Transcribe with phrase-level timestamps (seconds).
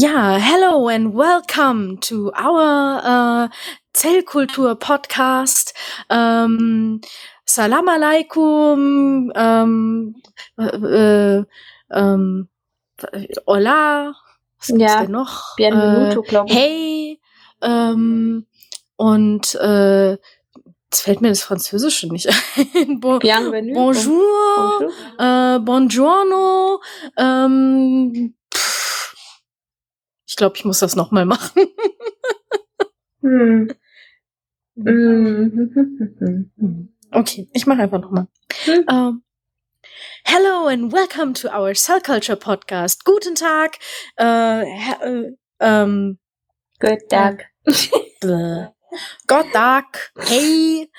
[0.00, 3.48] Ja, hello and welcome to our uh,
[3.92, 5.72] Zellkultur Podcast.
[6.08, 7.00] Um,
[7.44, 9.32] Salam alaikum.
[9.34, 10.14] Um,
[10.56, 11.42] äh,
[11.90, 12.48] ähm,
[13.44, 14.14] hola.
[14.60, 15.56] Was gibt's Ja, denn noch?
[15.56, 16.56] Bienvenuto, glaube ich.
[16.56, 17.20] Hey.
[17.62, 18.46] Ähm,
[18.96, 22.28] und äh, jetzt fällt mir das Französische nicht
[22.76, 23.00] ein.
[23.00, 23.74] Bon, Bienvenue.
[23.74, 24.78] bonjour.
[24.78, 24.92] Bonjour.
[25.18, 26.80] Äh, buongiorno.
[27.16, 28.34] Ähm,
[30.38, 31.66] glaube, ich muss das nochmal machen.
[33.20, 33.68] Hm.
[37.10, 38.28] Okay, ich mache einfach nochmal.
[38.64, 38.84] Hm.
[38.88, 39.22] Ähm,
[40.24, 43.04] hello and welcome to our Cell Culture Podcast.
[43.04, 43.78] Guten Tag.
[44.18, 46.18] Äh, äh, ähm,
[46.78, 47.46] Good Tag.
[49.26, 50.90] Gott Tag, hey,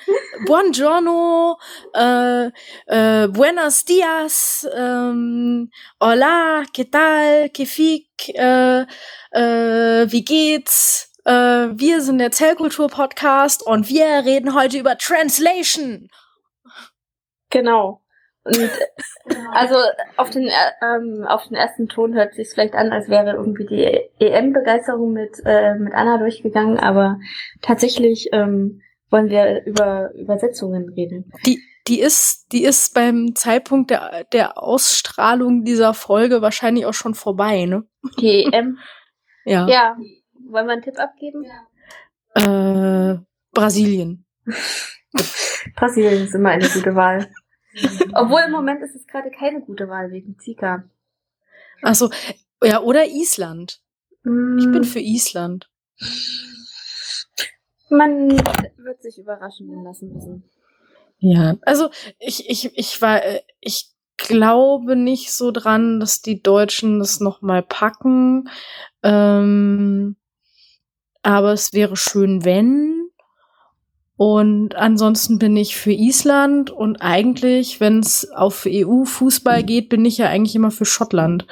[0.46, 1.58] buongiorno,
[1.94, 2.50] äh,
[2.86, 8.86] äh, buenos dias, ähm, hola, ¿qué tal, qué fic, äh,
[9.32, 11.12] äh, wie geht's?
[11.24, 11.32] Äh,
[11.72, 16.08] wir sind der Zellkultur-Podcast und wir reden heute über Translation.
[17.50, 18.02] Genau.
[18.44, 18.70] Und
[19.52, 19.76] also
[20.16, 23.66] auf den äh, ähm, auf den ersten Ton hört sich vielleicht an, als wäre irgendwie
[23.66, 27.18] die EM-Begeisterung mit äh, mit Anna durchgegangen, aber
[27.60, 31.32] tatsächlich ähm, wollen wir über Übersetzungen reden.
[31.44, 37.14] Die, die ist, die ist beim Zeitpunkt der, der Ausstrahlung dieser Folge wahrscheinlich auch schon
[37.14, 37.84] vorbei, ne?
[38.18, 38.78] Die EM.
[39.44, 39.66] Ja.
[39.66, 39.96] ja.
[40.48, 41.44] Wollen wir einen Tipp abgeben?
[42.34, 44.24] Äh, Brasilien.
[45.76, 47.28] Brasilien ist immer eine gute Wahl.
[48.14, 50.84] Obwohl im Moment ist es gerade keine gute Wahl wegen Zika.
[51.82, 52.10] Also,
[52.62, 53.80] ja, oder Island.
[54.22, 54.72] Ich Mm.
[54.72, 55.70] bin für Island.
[57.88, 58.30] Man
[58.76, 60.44] wird sich überraschen lassen müssen.
[61.18, 61.56] Ja.
[61.62, 67.20] Also, ich, ich, ich war, äh, ich glaube nicht so dran, dass die Deutschen das
[67.20, 68.48] nochmal packen.
[69.02, 70.16] Ähm,
[71.22, 72.99] aber es wäre schön, wenn.
[74.22, 80.18] Und ansonsten bin ich für Island und eigentlich, wenn es auf EU-Fußball geht, bin ich
[80.18, 81.46] ja eigentlich immer für Schottland.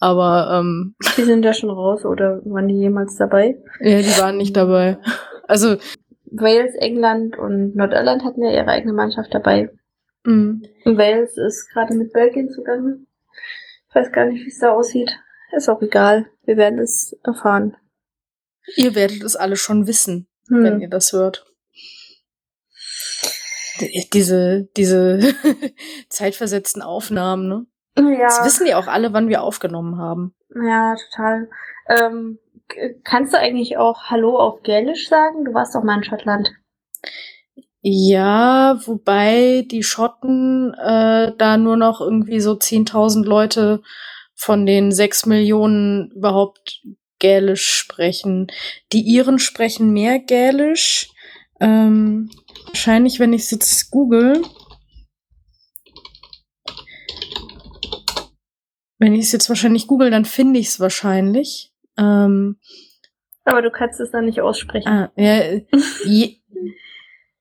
[0.00, 3.62] Aber ähm, Die sind ja schon raus oder waren die jemals dabei?
[3.78, 4.98] ja, die waren nicht dabei.
[5.46, 5.76] Also,
[6.24, 9.70] Wales, England und Nordirland hatten ja ihre eigene Mannschaft dabei.
[10.24, 12.98] mh, Und Wales ist gerade mit Belgien zugange.
[13.90, 15.16] Ich weiß gar nicht, wie es da aussieht.
[15.56, 16.26] Ist auch egal.
[16.44, 17.76] Wir werden es erfahren.
[18.74, 20.26] ihr werdet es alle schon wissen.
[20.48, 20.80] wenn Hm.
[20.80, 21.44] ihr das hört.
[23.80, 25.20] Die- Diese, diese
[26.08, 27.66] zeitversetzten Aufnahmen, ne?
[28.18, 30.34] Jetzt Ja, wissen die auch alle, wann wir aufgenommen haben.
[30.54, 31.48] ja, total.
[31.88, 32.38] Ähm,
[33.02, 35.44] kannst du eigentlich auch Hallo auf Gälisch sagen?
[35.44, 36.50] Du warst doch mal in Schottland.
[37.80, 43.82] Ja, wobei die Schotten äh, da nur noch irgendwie so 10.000 Leute
[44.34, 46.82] von den 6 Millionen überhaupt
[47.18, 48.48] Gälisch sprechen.
[48.92, 51.08] Die Iren sprechen mehr Gälisch.
[51.60, 52.30] Ähm,
[52.78, 54.40] wahrscheinlich, wenn ich es jetzt google.
[59.00, 61.72] Wenn ich es jetzt wahrscheinlich google, dann finde ich es wahrscheinlich.
[61.96, 62.60] Ähm,
[63.44, 64.88] Aber du kannst es dann nicht aussprechen.
[64.88, 65.58] ah, ja,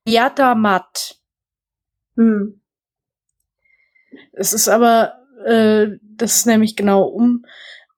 [0.08, 1.20] Yatamat.
[2.16, 2.60] Hm.
[4.32, 7.46] Es ist aber, äh, das ist nämlich genau um,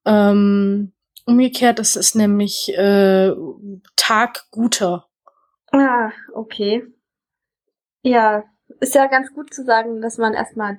[0.03, 0.91] ähm,
[1.25, 3.31] umgekehrt, das ist nämlich äh,
[3.95, 5.07] Tag guter.
[5.71, 6.83] Ah, okay.
[8.01, 8.43] Ja,
[8.79, 10.77] ist ja ganz gut zu sagen, dass man erstmal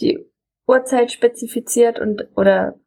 [0.00, 0.18] die
[0.66, 2.78] Uhrzeit spezifiziert und oder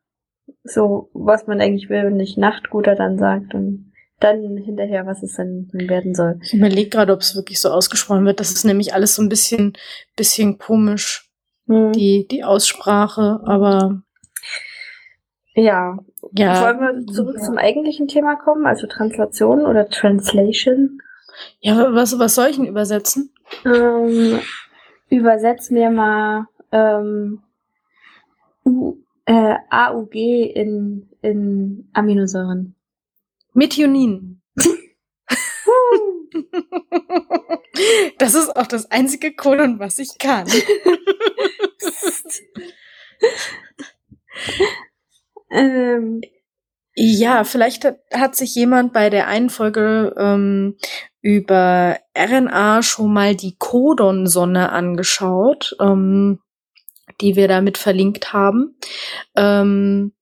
[0.63, 5.35] so, was man eigentlich will, wenn nicht Nachtguter dann sagt und dann hinterher, was es
[5.35, 6.39] dann werden soll.
[6.43, 8.39] Ich überlege gerade, ob es wirklich so ausgesprochen wird.
[8.39, 9.73] Das ist nämlich alles so ein bisschen,
[10.15, 11.27] bisschen komisch,
[11.67, 11.91] Hm.
[11.93, 14.01] die, die Aussprache, aber
[15.53, 15.97] Ja.
[16.33, 16.61] ja.
[16.61, 20.99] Wollen wir zurück zum eigentlichen Thema kommen, also Translation oder Translation?
[21.59, 23.33] Ja, was, was soll ich denn übersetzen?
[23.65, 24.39] Ähm,
[25.09, 27.43] übersetz mir mal ähm,
[28.65, 32.75] U, äh, AUG in, in Aminosäuren.
[33.53, 34.41] Methionin.
[38.17, 40.47] Das ist auch das einzige Kolon, was ich kann.
[45.49, 46.21] ähm,
[46.95, 50.77] Ja, vielleicht hat, hat sich jemand bei der einen Folge ähm,
[51.21, 56.39] über RNA schon mal die Codon-Sonne angeschaut, ähm,
[57.19, 58.77] die wir damit verlinkt haben.
[59.35, 60.13] Ähm,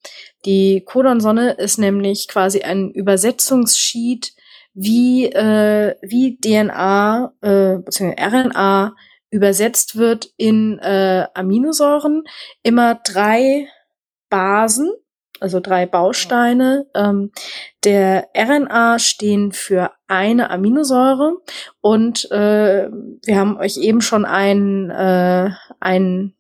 [0.46, 4.34] die Codon-Sonne ist nämlich quasi ein Übersetzungssheet,
[4.74, 8.16] wie, äh, wie DNA äh, bzw.
[8.20, 8.96] RNA
[9.32, 12.24] übersetzt wird in äh, Aminosäuren.
[12.64, 13.68] Immer drei
[14.30, 14.92] Basen
[15.40, 16.88] also drei Bausteine.
[16.96, 17.32] Ähm,
[17.84, 21.38] der RNA stehen für eine Aminosäure
[21.82, 26.36] und äh, wir haben euch eben schon ein, äh, ein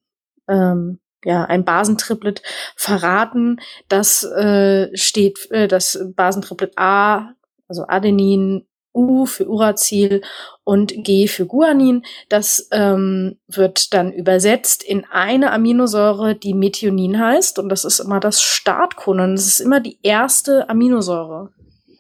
[0.48, 2.42] ähm, ja, ein Basentriplet
[2.76, 3.60] verraten.
[3.88, 7.34] Das äh, steht, äh, das Basentriplet A,
[7.68, 8.66] also Adenin,
[9.00, 10.22] U für Uracil
[10.64, 12.04] und G für Guanin.
[12.28, 17.60] Das ähm, wird dann übersetzt in eine Aminosäure, die Methionin heißt.
[17.60, 19.36] Und das ist immer das Startkonon.
[19.36, 21.52] Das ist immer die erste Aminosäure.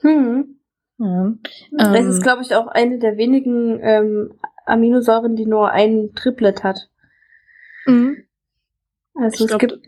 [0.01, 0.59] Hm.
[0.97, 1.33] Ja.
[1.77, 4.33] Es Ähm, ist, glaube ich, auch eine der wenigen ähm,
[4.65, 6.89] Aminosäuren, die nur ein Triplet hat.
[7.85, 8.25] mhm.
[9.15, 9.87] Also Ich es glaub, gibt,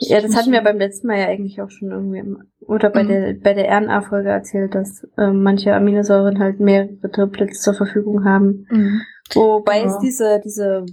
[0.00, 3.02] ja, das hatten wir beim letzten Mal ja eigentlich auch schon irgendwie, im- oder bei
[3.04, 3.08] Mhm.
[3.08, 8.66] der bei der RNA-Folge erzählt, dass ähm, manche Aminosäuren halt mehrere Triplets zur Verfügung haben.
[8.70, 9.00] Mhm.
[9.34, 9.94] Wobei Genau.
[9.94, 10.84] es diese, diese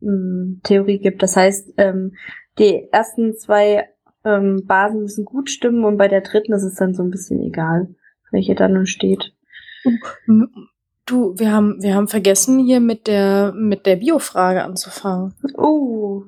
[0.00, 1.22] Wobble-Basen-Theorie gibt.
[1.22, 2.12] Das heißt, ähm,
[2.58, 3.88] die ersten zwei
[4.24, 7.40] ähm, Basen müssen gut stimmen und bei der dritten ist es dann so ein bisschen
[7.42, 7.88] egal,
[8.30, 9.32] welche da nun steht.
[11.06, 15.34] Du, wir haben, wir haben vergessen, hier mit der, mit der Biofrage anzufangen.
[15.58, 16.22] Oh.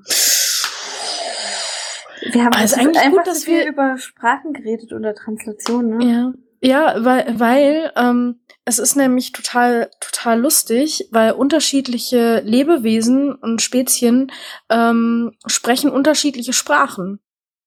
[2.32, 4.52] Wir haben Aber es ist jetzt eigentlich einfach gut, dass so viel wir- über Sprachen
[4.52, 6.04] geredet oder Translation, ne?
[6.04, 6.32] Ja.
[6.62, 14.32] Ja, weil, weil ähm, es ist nämlich total, total lustig, weil unterschiedliche Lebewesen und Spezien
[14.70, 17.20] ähm, sprechen unterschiedliche Sprachen.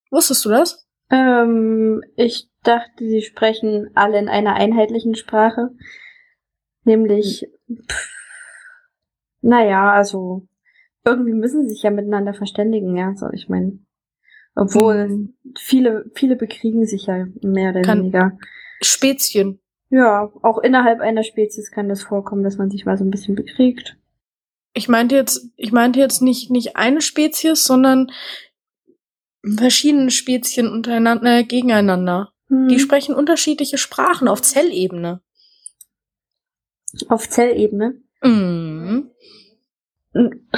[0.10, 0.88] Wusstest du das?
[1.12, 5.70] Ähm, ich dachte, sie sprechen alle in einer einheitlichen Sprache.
[6.84, 7.46] Nämlich,
[7.88, 8.10] pff,
[9.42, 10.48] naja, also
[11.06, 13.80] irgendwie müssen sie sich ja miteinander verständigen, ja, so ich meine.
[14.56, 15.34] Obwohl Mhm.
[15.58, 18.38] viele, viele bekriegen sich ja mehr oder Kann- weniger.
[18.82, 19.60] Spezien.
[19.90, 23.36] Ja, auch innerhalb einer Spezies kann das vorkommen, dass man sich mal so ein bisschen
[23.36, 23.98] bekriegt.
[24.74, 28.12] Ich meinte jetzt, ich meinte jetzt nicht, nicht eine Spezies, sondern
[29.44, 32.32] verschiedene Spezien untereinander, gegeneinander.
[32.50, 32.68] Hm.
[32.68, 35.22] Die sprechen unterschiedliche Sprachen auf Zellebene.
[37.08, 38.02] Auf Zellebene.
[38.24, 39.12] Mhm.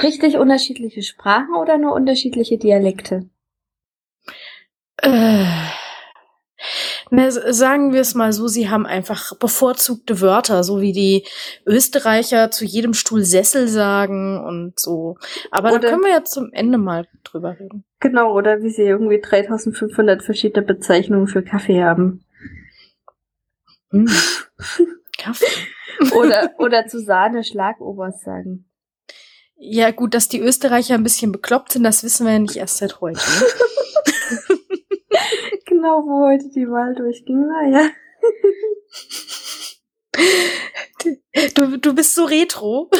[0.02, 3.28] Richtig unterschiedliche Sprachen oder nur unterschiedliche Dialekte?
[5.02, 5.44] Äh,
[7.50, 11.26] sagen wir es mal so, sie haben einfach bevorzugte Wörter, so wie die
[11.66, 15.16] Österreicher zu jedem Stuhl Sessel sagen und so.
[15.50, 17.84] Aber da Oder- können wir ja zum Ende mal drüber reden.
[18.00, 22.24] Genau, oder wie sie irgendwie 3500 verschiedene Bezeichnungen für Kaffee haben.
[23.90, 24.06] Mm.
[25.18, 25.46] Kaffee.
[26.14, 28.66] Oder, oder zu Sahne Schlagobers sagen.
[29.56, 32.78] Ja, gut, dass die Österreicher ein bisschen bekloppt sind, das wissen wir ja nicht erst
[32.78, 33.20] seit heute.
[33.20, 33.46] Ne?
[35.82, 37.48] Genau, wo heute die Wahl durchging.
[37.48, 37.90] Naja.
[41.56, 42.88] Du, du bist so retro.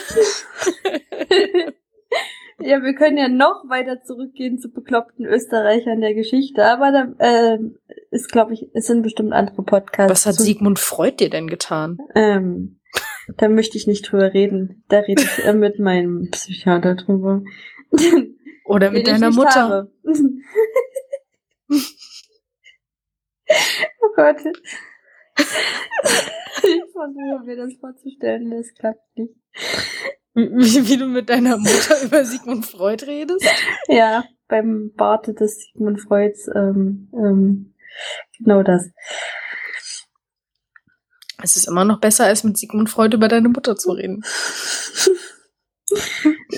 [2.58, 7.76] ja, wir können ja noch weiter zurückgehen zu bekloppten Österreichern der Geschichte, aber da ähm,
[8.10, 10.10] ist, glaube ich, es sind bestimmt andere Podcasts.
[10.10, 11.98] Was hat Sigmund Freud dir denn getan?
[12.16, 12.80] Ähm,
[13.36, 14.82] da möchte ich nicht drüber reden.
[14.88, 17.42] Da rede ich äh, mit meinem Psychiater drüber.
[18.64, 19.88] Oder mit deiner Mutter?
[24.00, 24.36] Oh Gott.
[26.64, 29.34] Ich versuche mir das vorzustellen, das klappt nicht.
[30.34, 33.44] Wie, wie du mit deiner Mutter über Sigmund Freud redest?
[33.88, 37.74] Ja, beim Barte des Sigmund Freuds, ähm, ähm,
[38.38, 38.90] genau das.
[41.42, 44.22] Es ist immer noch besser, als mit Sigmund Freud über deine Mutter zu reden.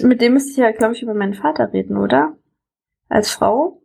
[0.03, 2.37] Mit dem müsste ich ja, glaube ich, über meinen Vater reden, oder?
[3.09, 3.84] Als Frau?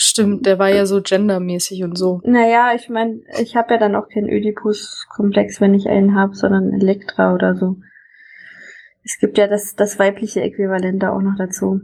[0.00, 2.20] Stimmt, der war ja so gendermäßig und so.
[2.24, 6.72] Naja, ich meine, ich habe ja dann auch keinen Ödipus-Komplex, wenn ich einen habe, sondern
[6.72, 7.76] Elektra oder so.
[9.04, 11.80] Es gibt ja das, das weibliche Äquivalent da auch noch dazu.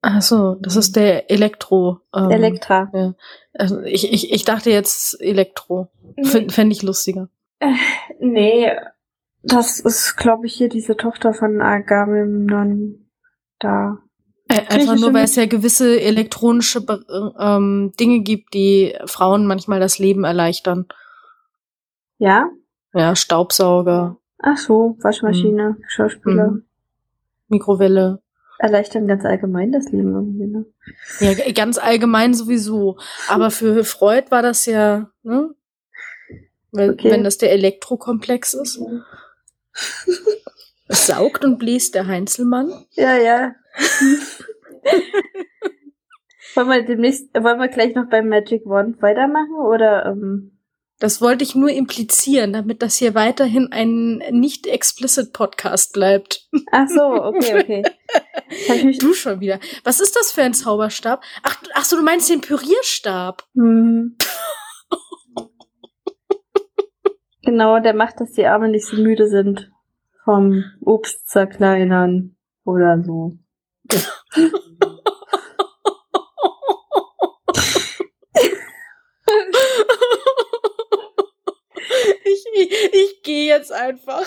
[0.00, 2.00] Ach so, das ist der Elektro.
[2.14, 3.14] Ähm, Elektra.
[3.52, 5.88] also ich, ich, ich dachte jetzt Elektro.
[6.22, 7.28] Fände fänd ich lustiger.
[8.20, 8.72] Nee,
[9.42, 13.10] das ist, glaube ich, hier diese Tochter von Agamemnon
[13.58, 13.98] da.
[14.48, 16.84] Äh, einfach nur, weil es ja gewisse elektronische
[17.38, 20.86] ähm, Dinge gibt, die Frauen manchmal das Leben erleichtern.
[22.18, 22.48] Ja?
[22.94, 26.50] Ja, Staubsauger, Ach so, Waschmaschine, Schauspieler.
[26.50, 26.64] Mhm.
[27.48, 28.22] Mikrowelle.
[28.58, 30.66] Erleichtern ganz allgemein das Leben irgendwie, ne?
[31.20, 32.98] Ja, ganz allgemein sowieso.
[33.28, 35.54] Aber für Freud war das ja, ne?
[36.72, 37.10] Weil, Okay.
[37.10, 38.80] Wenn das der Elektrokomplex ist.
[40.88, 42.72] Es saugt und bläst der Heinzelmann.
[42.92, 43.54] Ja, ja.
[46.54, 50.58] Wollen wir demnächst, wollen wir gleich noch beim Magic Wand weitermachen oder ähm,
[50.98, 56.48] Das wollte ich nur implizieren, damit das hier weiterhin ein nicht explicit Podcast bleibt.
[56.72, 57.82] Ach so, okay, okay.
[58.98, 59.60] du schon wieder.
[59.84, 61.22] Was ist das für ein Zauberstab?
[61.42, 63.44] Ach, ach so, du meinst den Pürierstab.
[63.54, 64.16] Hm.
[67.42, 69.70] genau, der macht, dass die Arme nicht so müde sind
[70.24, 73.38] vom Obst zerkleinern oder so.
[82.24, 84.26] Ich, ich, ich gehe jetzt einfach.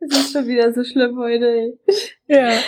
[0.00, 1.46] Das ist schon wieder so schlimm heute.
[1.46, 1.78] Ey.
[2.26, 2.58] Ja.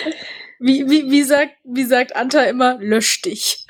[0.59, 3.65] Wie, wie, wie, sagt, wie sagt Anta immer, lösch dich.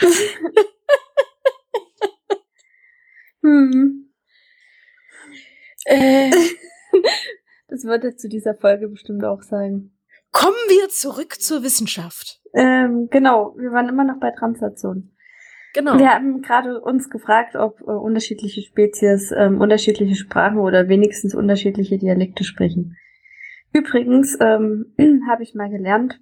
[3.42, 4.14] hm.
[5.86, 6.32] Äh.
[7.74, 9.98] Das wird er zu dieser Folge bestimmt auch sagen.
[10.32, 12.40] Kommen wir zurück zur Wissenschaft.
[12.54, 15.12] Ähm, genau, wir waren immer noch bei Translation.
[15.74, 15.98] Genau.
[15.98, 21.98] Wir haben gerade uns gefragt, ob äh, unterschiedliche Spezies ähm, unterschiedliche Sprachen oder wenigstens unterschiedliche
[21.98, 22.96] Dialekte sprechen.
[23.74, 24.94] Übrigens ähm,
[25.28, 26.22] habe ich mal gelernt,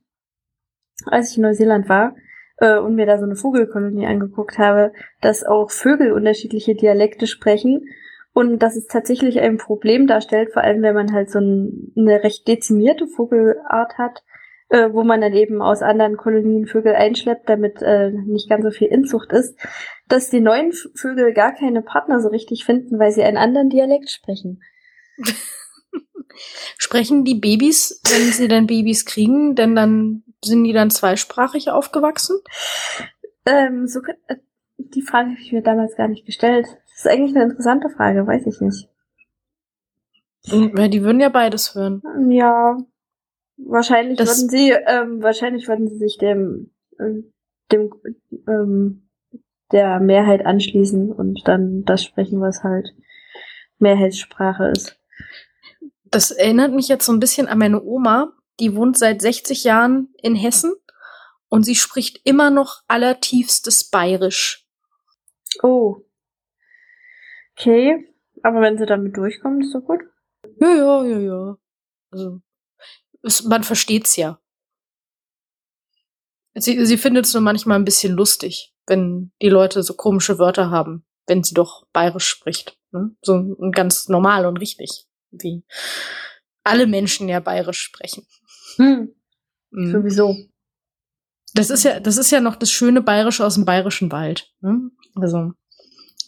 [1.05, 2.15] als ich in Neuseeland war
[2.59, 7.83] äh, und mir da so eine Vogelkolonie angeguckt habe, dass auch Vögel unterschiedliche Dialekte sprechen
[8.33, 12.23] und dass es tatsächlich ein Problem darstellt, vor allem wenn man halt so ein, eine
[12.23, 14.23] recht dezimierte Vogelart hat,
[14.69, 18.71] äh, wo man dann eben aus anderen Kolonien Vögel einschleppt, damit äh, nicht ganz so
[18.71, 19.59] viel Inzucht ist,
[20.07, 24.09] dass die neuen Vögel gar keine Partner so richtig finden, weil sie einen anderen Dialekt
[24.09, 24.61] sprechen.
[26.77, 32.39] Sprechen die Babys, wenn sie dann Babys kriegen, denn dann sind die dann zweisprachig aufgewachsen?
[33.45, 34.37] Ähm, so, äh,
[34.77, 36.67] die Frage habe ich mir damals gar nicht gestellt.
[37.01, 38.87] Das ist eigentlich eine interessante Frage, weiß ich nicht.
[40.43, 42.03] Ja, die würden ja beides hören.
[42.29, 42.77] Ja,
[43.57, 47.23] wahrscheinlich das würden sie, ähm, wahrscheinlich würden sie sich dem, äh,
[47.71, 47.91] dem,
[48.47, 49.09] ähm,
[49.71, 52.93] der Mehrheit anschließen und dann das sprechen, was halt
[53.79, 54.99] Mehrheitssprache ist.
[56.05, 58.33] Das erinnert mich jetzt so ein bisschen an meine Oma.
[58.59, 60.75] Die wohnt seit 60 Jahren in Hessen
[61.49, 64.67] und sie spricht immer noch allertiefstes Bayerisch.
[65.63, 66.03] Oh.
[67.57, 68.07] Okay.
[68.43, 70.01] Aber wenn sie damit durchkommt, ist doch gut.
[70.59, 71.57] Ja, ja, ja, ja.
[72.11, 72.41] Also,
[73.21, 74.39] es, man versteht's ja.
[76.55, 80.69] Sie, sie findet es nur manchmal ein bisschen lustig, wenn die Leute so komische Wörter
[80.69, 82.77] haben, wenn sie doch bayerisch spricht.
[82.91, 83.15] Ne?
[83.21, 85.63] So ganz normal und richtig, wie
[86.63, 88.27] alle Menschen ja bayerisch sprechen.
[88.75, 89.15] Hm.
[89.71, 89.91] Mhm.
[89.91, 90.35] Sowieso.
[91.53, 94.53] Das ist ja, das ist ja noch das schöne Bayerische aus dem bayerischen Wald.
[94.61, 94.91] Ne?
[95.15, 95.53] Also,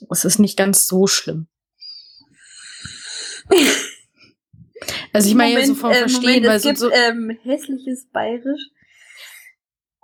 [0.10, 1.48] es ist nicht ganz so schlimm.
[5.14, 8.70] Also ich meine so vom äh, Verstehen, Moment, weil es gibt, so ähm, hässliches Bayerisch.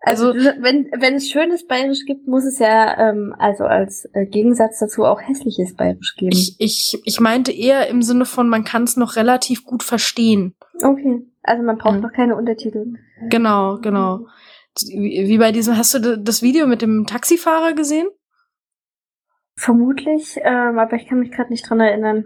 [0.02, 4.26] Also, also wenn wenn es schönes Bayerisch gibt, muss es ja ähm, also als äh,
[4.26, 6.32] Gegensatz dazu auch hässliches Bayerisch geben.
[6.32, 10.56] Ich, ich, ich meinte eher im Sinne von, man kann es noch relativ gut verstehen.
[10.82, 12.02] Okay, also man braucht ja.
[12.02, 12.94] noch keine Untertitel.
[13.30, 14.28] Genau, genau.
[14.88, 18.08] Wie, wie bei diesem, hast du das Video mit dem Taxifahrer gesehen?
[19.60, 22.24] Vermutlich, ähm, aber ich kann mich gerade nicht dran erinnern.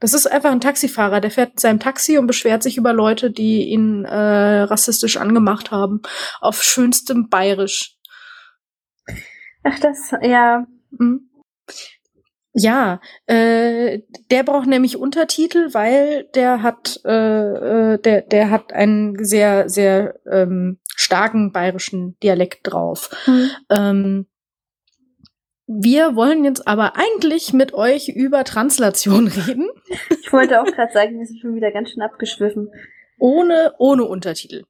[0.00, 3.30] Das ist einfach ein Taxifahrer, der fährt mit seinem Taxi und beschwert sich über Leute,
[3.30, 6.02] die ihn äh, rassistisch angemacht haben.
[6.40, 7.98] Auf schönstem Bayerisch.
[9.62, 10.66] Ach, das, ja.
[10.90, 11.30] Mhm.
[12.52, 14.00] Ja, äh,
[14.32, 20.18] der braucht nämlich Untertitel, weil der hat, äh, äh, der, der hat einen sehr, sehr
[20.28, 23.08] ähm, starken bayerischen Dialekt drauf.
[23.28, 23.50] Mhm.
[23.70, 24.26] Ähm,
[25.66, 29.68] wir wollen jetzt aber eigentlich mit euch über Translation reden.
[30.08, 32.70] Ich wollte auch gerade sagen, wir sind schon wieder ganz schön abgeschwiffen.
[33.18, 34.64] Ohne, ohne Untertitel.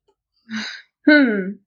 [1.04, 1.64] Hm.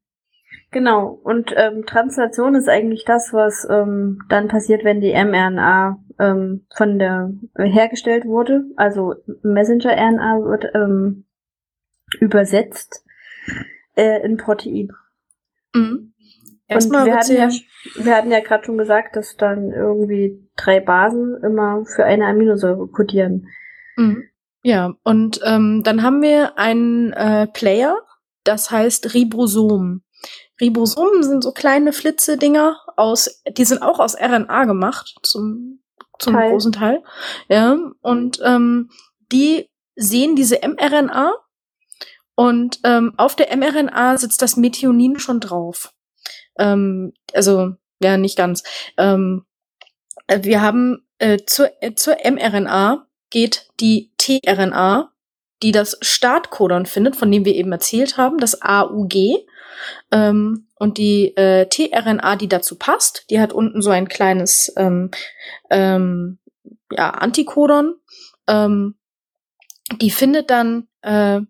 [0.72, 1.08] Genau.
[1.24, 7.00] Und ähm, Translation ist eigentlich das, was ähm, dann passiert, wenn die mRNA ähm, von
[7.00, 8.65] der äh, hergestellt wurde.
[8.75, 11.25] Also Messenger-RNA wird ähm,
[12.20, 13.05] übersetzt
[13.96, 14.89] äh, in Protein.
[15.74, 16.13] Mhm.
[16.68, 17.50] Erstmal wir hatten, ja,
[17.96, 22.88] wir hatten ja gerade schon gesagt, dass dann irgendwie drei Basen immer für eine Aminosäure
[22.88, 23.48] kodieren.
[23.98, 24.24] Mhm.
[24.64, 28.00] Ja, und ähm, dann haben wir einen äh, Player,
[28.44, 30.02] das heißt Ribosom.
[30.60, 35.84] Ribosomen sind so kleine Flitze-Dinger aus, die sind auch aus RNA gemacht, zum,
[36.18, 36.52] zum Teil.
[36.52, 37.04] großen Teil.
[37.48, 38.90] Ja, und ähm,
[39.32, 41.36] die sehen diese mRNA
[42.36, 45.94] und ähm, auf der mRNA sitzt das Methionin schon drauf.
[46.58, 48.64] Ähm, also, ja, nicht ganz.
[48.98, 49.46] Ähm,
[50.28, 55.12] äh, wir haben äh, zur, äh, zur mRNA geht die tRNA,
[55.64, 59.46] die das Startcodon findet, von dem wir eben erzählt haben, das AUG.
[60.12, 65.12] Ähm, und die äh, tRNA, die dazu passt, die hat unten so ein kleines ähm,
[65.70, 66.40] ähm,
[66.92, 67.96] ja, Antikodon.
[68.48, 68.96] Ähm,
[70.02, 71.42] die findet dann äh,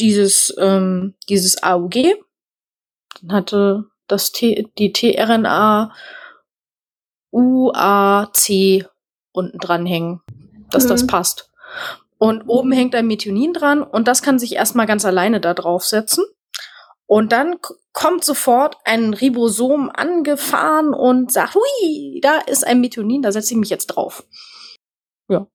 [0.00, 2.16] dieses, ähm, dieses AUG.
[3.22, 5.92] Dann hatte das T, die tRNA
[7.32, 8.86] UAC
[9.32, 10.20] unten dran hängen,
[10.70, 10.88] dass mhm.
[10.88, 11.50] das passt.
[12.18, 16.24] Und oben hängt ein Methionin dran und das kann sich erstmal ganz alleine da draufsetzen.
[17.06, 17.56] Und dann
[17.92, 23.60] kommt sofort ein Ribosom angefahren und sagt, hui, da ist ein Methionin, da setze ich
[23.60, 24.24] mich jetzt drauf.
[25.28, 25.46] Ja.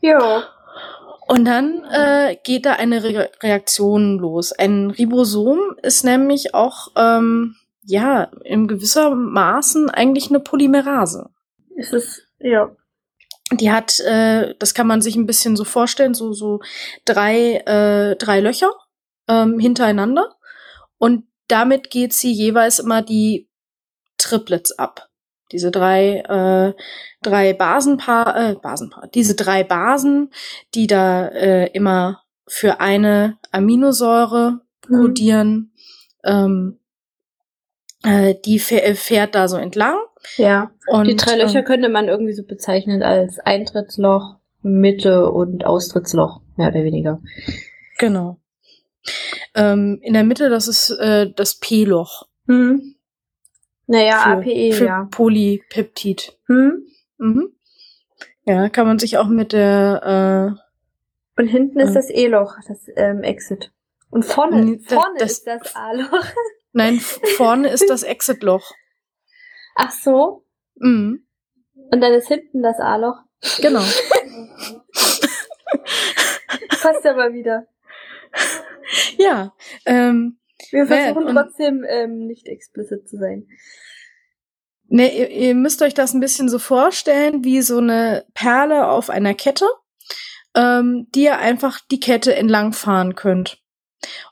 [0.00, 0.48] Ja.
[1.28, 4.52] Und dann äh, geht da eine Re Reaktion los.
[4.52, 7.56] Ein Ribosom ist nämlich auch, ähm,
[7.86, 11.30] ja, in gewisser Maßen eigentlich eine Polymerase.
[11.76, 12.74] Ist es, ja.
[13.52, 16.60] Die hat, äh, das kann man sich ein bisschen so vorstellen, so so
[17.04, 18.72] drei äh, drei Löcher
[19.28, 20.34] ähm, hintereinander
[20.98, 23.48] und damit geht sie jeweils immer die
[24.18, 25.08] Triplets ab.
[25.52, 26.74] Diese drei äh,
[27.22, 30.32] drei Basenpaar äh, Basenpaar, diese drei Basen,
[30.74, 35.72] die da äh, immer für eine Aminosäure kodieren,
[36.24, 36.30] mhm.
[36.30, 36.85] ähm, äh,
[38.44, 39.96] die fährt da so entlang
[40.36, 40.70] ja.
[40.86, 46.40] Und, die drei Löcher ähm, könnte man irgendwie so bezeichnen als Eintrittsloch, Mitte und Austrittsloch,
[46.56, 47.20] mehr oder weniger.
[47.98, 48.38] Genau.
[49.54, 52.26] Ähm, in der Mitte, das ist äh, das P-Loch.
[52.46, 52.96] Hm.
[53.86, 55.08] Naja, für, APE, für ja.
[55.10, 56.36] Polypeptid.
[56.46, 56.86] Hm.
[57.18, 57.52] Mhm.
[58.44, 60.56] Ja, kann man sich auch mit der
[61.36, 63.72] äh, Und hinten äh, ist das E-Loch, das ähm, Exit.
[64.10, 66.26] Und vorne, vorne das, ist das A-Loch.
[66.76, 68.72] Nein, vorne ist das Exit-Loch.
[69.76, 70.44] Ach so.
[70.74, 71.26] Mhm.
[71.72, 73.16] Und dann ist hinten das A-Loch.
[73.62, 73.80] Genau.
[76.68, 77.66] Passt aber wieder.
[79.16, 79.54] Ja.
[79.86, 80.38] Ähm,
[80.70, 83.48] Wir versuchen trotzdem ähm, nicht explizit zu sein.
[84.88, 89.08] Ne, ihr, ihr müsst euch das ein bisschen so vorstellen, wie so eine Perle auf
[89.08, 89.66] einer Kette,
[90.54, 93.62] ähm, die ihr einfach die Kette entlang fahren könnt.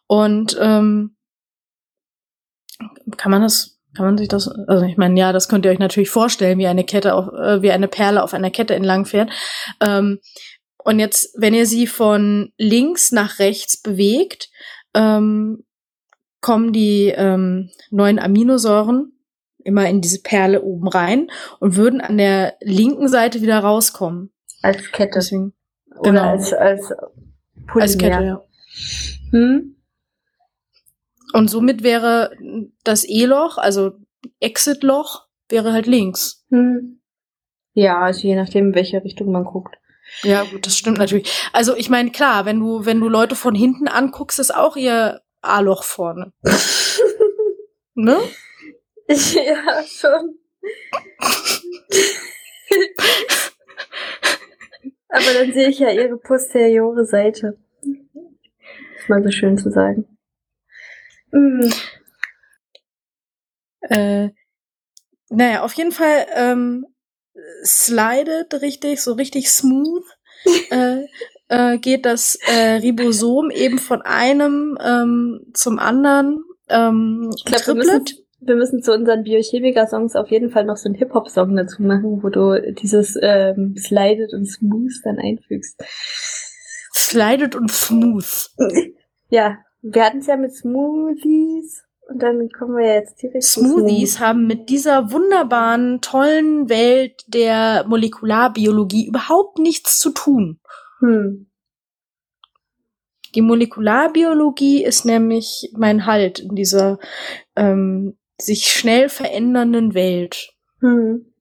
[0.07, 1.17] Und ähm,
[3.17, 5.79] kann man das kann man sich das, also ich meine, ja, das könnt ihr euch
[5.79, 9.31] natürlich vorstellen, wie eine Kette auf, äh, wie eine Perle auf einer Kette entlang fährt.
[9.81, 10.19] Ähm,
[10.79, 14.51] und jetzt, wenn ihr sie von links nach rechts bewegt,
[14.95, 15.65] ähm,
[16.41, 19.13] kommen die ähm, neuen Aminosäuren
[19.59, 24.31] immer in diese Perle oben rein und würden an der linken Seite wieder rauskommen.
[24.61, 25.13] Als Kette.
[25.15, 25.55] Deswegen,
[25.97, 26.23] Oder genau.
[26.31, 26.93] als, als
[27.67, 27.83] Polymer.
[27.83, 28.43] Als Kette, ja.
[29.31, 29.74] Hm?
[31.35, 32.31] Und somit wäre
[32.85, 33.95] das E-Loch, also
[34.39, 36.45] Exit-Loch, wäre halt links.
[36.51, 37.01] Hm.
[37.73, 39.75] Ja, also je nachdem, in welche Richtung man guckt.
[40.23, 41.29] Ja, gut, das stimmt natürlich.
[41.53, 45.23] Also ich meine, klar, wenn du, wenn du Leute von hinten anguckst, ist auch ihr
[45.41, 46.33] A-Loch vorne.
[47.95, 48.17] ne?
[49.09, 50.39] Ja, schon.
[55.09, 57.59] Aber dann sehe ich ja ihre posteriore Seite.
[58.97, 60.14] Ist mal so schön zu sagen.
[61.35, 61.73] Mhm.
[63.81, 64.31] Äh,
[65.29, 66.87] naja, auf jeden Fall ähm,
[67.65, 70.05] slidet richtig, so richtig smooth
[70.71, 71.05] äh,
[71.49, 76.45] äh, geht das äh, Ribosom eben von einem ähm, zum anderen.
[76.69, 78.05] Ähm, ich glaube, wir müssen,
[78.41, 82.29] wir müssen zu unseren Biochemiker-Songs auf jeden Fall noch so einen Hip-Hop-Song dazu machen, wo
[82.29, 85.83] du dieses ähm, Slidet und Smooth dann einfügst.
[86.95, 88.51] Slidet und Smooth.
[89.31, 91.85] Ja, wir hatten es ja mit Smoothies.
[92.07, 99.07] Und dann kommen wir jetzt direkt Smoothies haben mit dieser wunderbaren, tollen Welt der Molekularbiologie
[99.07, 100.61] überhaupt nichts zu tun.
[100.99, 101.47] Hm.
[103.35, 106.99] Die Molekularbiologie ist nämlich mein Halt in dieser
[107.57, 110.55] ähm, sich schnell verändernden Welt.
[110.81, 111.33] Hm.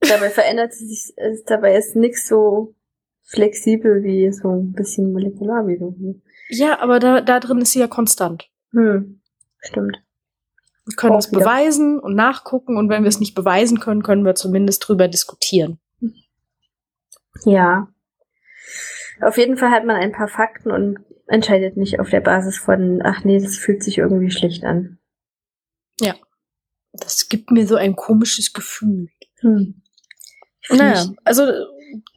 [0.00, 2.74] Dabei verändert sich, ist, dabei ist nichts so
[3.22, 6.22] flexibel wie so ein bisschen Molekularbiologie.
[6.56, 8.48] Ja, aber da, da drin ist sie ja konstant.
[8.72, 9.20] Hm.
[9.60, 9.98] Stimmt.
[10.86, 14.34] Wir können es beweisen und nachgucken und wenn wir es nicht beweisen können, können wir
[14.34, 15.78] zumindest drüber diskutieren.
[17.44, 17.88] Ja.
[19.20, 23.00] Auf jeden Fall hat man ein paar Fakten und entscheidet nicht auf der Basis von,
[23.02, 24.98] ach nee, das fühlt sich irgendwie schlecht an.
[26.00, 26.14] Ja.
[26.92, 29.08] Das gibt mir so ein komisches Gefühl.
[29.40, 29.82] Hm.
[30.70, 31.44] Naja, also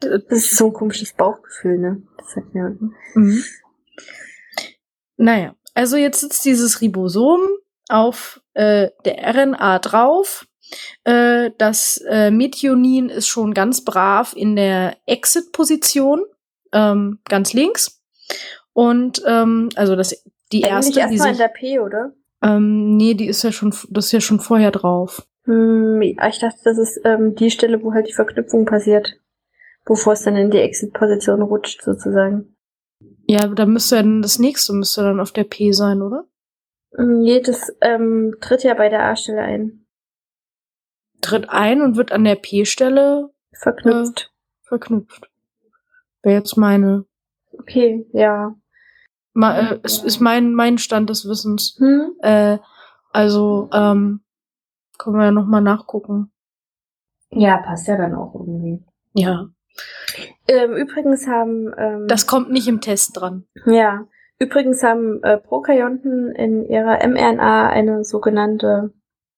[0.01, 2.01] das ist so ein komisches Bauchgefühl, ne?
[2.17, 2.77] Das hat mir.
[3.13, 3.43] Mhm.
[5.17, 7.41] Naja, also jetzt sitzt dieses Ribosom
[7.89, 10.47] auf äh, der RNA drauf.
[11.03, 16.23] Äh, das äh, Methionin ist schon ganz brav in der Exit-Position,
[16.73, 18.01] ähm, ganz links.
[18.73, 22.13] Und ähm, also das die Eigentlich erste, erstmal in der P, oder?
[22.41, 25.27] Ähm, nee, die ist ja schon, das ist ja schon vorher drauf.
[25.43, 29.19] Hm, ich dachte, das ist ähm, die Stelle, wo halt die Verknüpfung passiert.
[29.85, 32.56] Bevor es dann in die Exit-Position rutscht, sozusagen.
[33.27, 36.25] Ja, da müsste ja dann das nächste müsste dann auf der P sein, oder?
[36.95, 39.85] Hm, nee, das ähm, tritt ja bei der A-Stelle ein.
[41.21, 44.31] Tritt ein und wird an der P-Stelle verknüpft.
[44.31, 45.29] Äh, verknüpft.
[46.21, 47.05] Wäre jetzt meine.
[47.51, 48.55] Okay, ja.
[49.33, 51.75] Ma, äh, es ist mein, mein Stand des Wissens.
[51.79, 52.15] Hm?
[52.21, 52.59] Äh,
[53.11, 54.21] also, ähm,
[54.97, 56.31] können wir ja nochmal nachgucken.
[57.29, 58.83] Ja, passt ja dann auch irgendwie.
[59.13, 59.49] Ja.
[60.47, 61.73] Ähm, übrigens haben.
[61.77, 63.45] Ähm, das kommt nicht im Test dran.
[63.65, 64.07] Ja.
[64.39, 68.93] Übrigens haben äh, Prokaryonten in ihrer mRNA eine sogenannte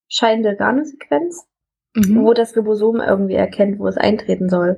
[0.08, 1.46] Scheindelgano-Sequenz,
[1.94, 2.22] mhm.
[2.22, 4.76] wo das Ribosom irgendwie erkennt, wo es eintreten soll.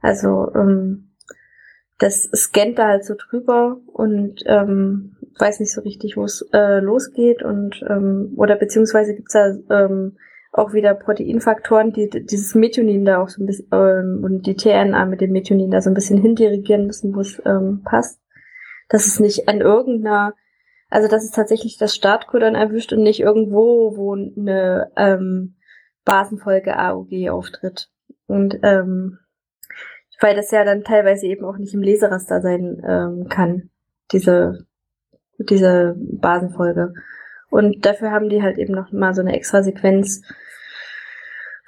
[0.00, 1.14] Also ähm,
[1.98, 6.80] das scannt da halt so drüber und ähm, weiß nicht so richtig, wo es äh,
[6.80, 10.16] losgeht und ähm, oder beziehungsweise gibt's da ähm,
[10.52, 15.06] auch wieder Proteinfaktoren, die dieses Methionin da auch so ein bisschen ähm, und die tRNA
[15.06, 18.20] mit dem Methionin da so ein bisschen hindirigieren müssen, wo es ähm, passt.
[18.88, 20.34] Dass es nicht an irgendeiner,
[20.90, 25.56] also dass es tatsächlich das Startcodon erwischt und nicht irgendwo, wo eine ähm,
[26.04, 27.88] Basenfolge AUG auftritt.
[28.26, 29.18] Und ähm,
[30.20, 33.70] weil das ja dann teilweise eben auch nicht im Leseraster sein ähm, kann,
[34.12, 34.66] diese
[35.38, 36.92] diese Basenfolge.
[37.50, 40.22] Und dafür haben die halt eben noch mal so eine extra Sequenz,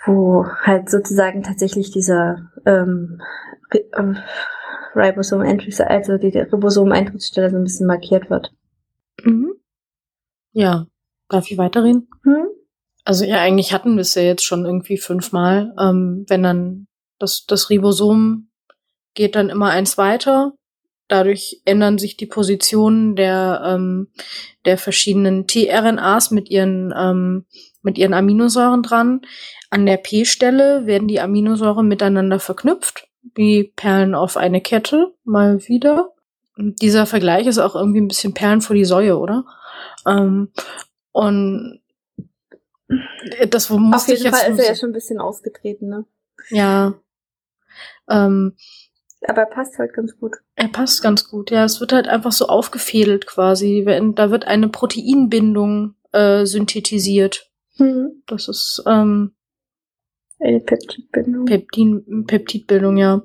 [0.07, 3.21] wo halt sozusagen tatsächlich dieser ähm,
[3.71, 3.81] äh,
[4.95, 8.53] Ribosom Entry, also die Ribosom-Eintrittsstelle so ein bisschen markiert wird.
[9.23, 9.55] Mhm.
[10.53, 10.87] Ja.
[11.29, 12.09] Darf ich weiterreden?
[12.23, 12.47] Hm?
[13.05, 15.75] Also ja, eigentlich hatten wir es ja jetzt schon irgendwie fünfmal.
[15.79, 16.87] Ähm, wenn dann
[17.19, 18.51] das, das Ribosom
[19.15, 20.53] geht dann immer eins weiter
[21.09, 24.09] Dadurch ändern sich die Positionen der, ähm,
[24.65, 27.45] der verschiedenen tRNAs mit ihren, ähm,
[27.83, 29.21] mit ihren Aminosäuren dran.
[29.75, 36.13] An der P-Stelle werden die Aminosäuren miteinander verknüpft, wie Perlen auf eine Kette, mal wieder.
[36.57, 39.45] Und dieser Vergleich ist auch irgendwie ein bisschen Perlen vor die Säue, oder?
[40.07, 40.53] Ähm,
[41.11, 41.81] und
[43.49, 43.69] das
[44.07, 46.05] jeden ich jetzt Fall ist er ja schon ein bisschen ausgetreten, ne?
[46.51, 46.95] Ja.
[48.09, 48.55] Ähm,
[49.27, 50.37] aber er passt halt ganz gut.
[50.55, 51.65] Er passt ganz gut, ja.
[51.65, 53.85] Es wird halt einfach so aufgefädelt quasi.
[54.15, 57.51] Da wird eine Proteinbindung äh, synthetisiert.
[57.79, 58.23] Mhm.
[58.29, 59.35] Das ist ähm,
[60.45, 61.45] eine Peptidbindung.
[61.47, 63.23] Peptin, Peptidbildung, ja.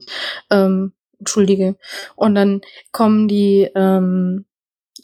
[0.49, 1.75] Ähm, Entschuldige.
[2.15, 4.45] Und dann kommen die ähm,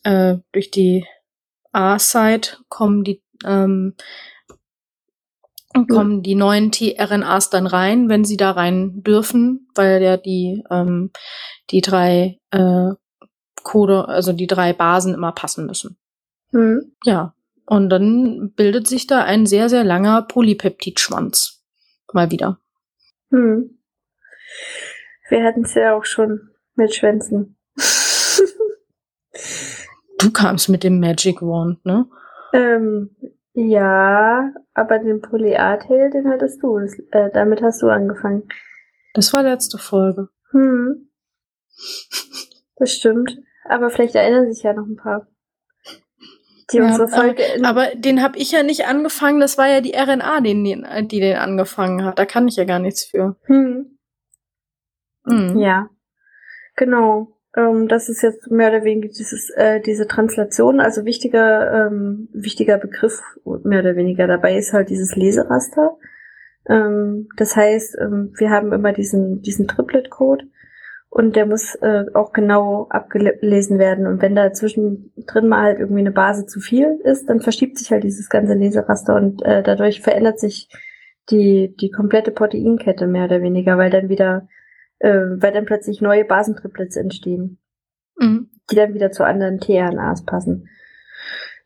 [0.04, 1.06] äh, durch die
[1.74, 3.96] A-Site kommen die ähm,
[5.90, 11.12] kommen die neuen tRNAs dann rein, wenn sie da rein dürfen, weil ja die, ähm,
[11.70, 12.92] die drei äh,
[13.64, 15.98] Code, also die drei Basen immer passen müssen.
[16.52, 16.94] Mhm.
[17.04, 17.34] Ja.
[17.66, 21.65] Und dann bildet sich da ein sehr, sehr langer Polypeptidschwanz.
[22.16, 22.60] Mal wieder.
[23.30, 23.78] Hm.
[25.28, 27.58] Wir hatten es ja auch schon mit Schwänzen.
[30.20, 32.08] du kamst mit dem Magic Wand, ne?
[32.54, 33.16] Ähm,
[33.52, 36.80] ja, aber den Polyartail, den hattest du.
[36.80, 38.48] Das, äh, damit hast du angefangen.
[39.14, 40.30] Das war letzte Folge.
[40.52, 41.10] Hm.
[42.78, 43.38] Das stimmt.
[43.66, 45.28] Aber vielleicht erinnern sich ja noch ein paar.
[46.72, 49.82] Die ja, unsere Folge aber, aber den habe ich ja nicht angefangen, das war ja
[49.82, 52.18] die RNA, die, die den angefangen hat.
[52.18, 53.36] Da kann ich ja gar nichts für.
[53.44, 53.98] Hm.
[55.26, 55.58] Hm.
[55.58, 55.90] Ja.
[56.76, 57.36] Genau.
[57.56, 62.78] Ähm, das ist jetzt mehr oder weniger dieses, äh, diese Translation, also wichtiger, ähm, wichtiger
[62.78, 63.22] Begriff
[63.64, 65.98] mehr oder weniger dabei ist halt dieses Leseraster.
[66.68, 70.46] Ähm, das heißt, ähm, wir haben immer diesen, diesen Triplet-Code
[71.16, 74.06] und der muss äh, auch genau abgelesen werden.
[74.06, 77.90] Und wenn da zwischendrin mal halt irgendwie eine Base zu viel ist, dann verschiebt sich
[77.90, 80.68] halt dieses ganze Leseraster und äh, dadurch verändert sich
[81.30, 84.50] die, die komplette Proteinkette mehr oder weniger, weil dann wieder
[85.00, 87.60] äh, weil dann plötzlich neue Basentriplets entstehen,
[88.18, 88.50] mhm.
[88.70, 90.68] die dann wieder zu anderen tRNAs passen.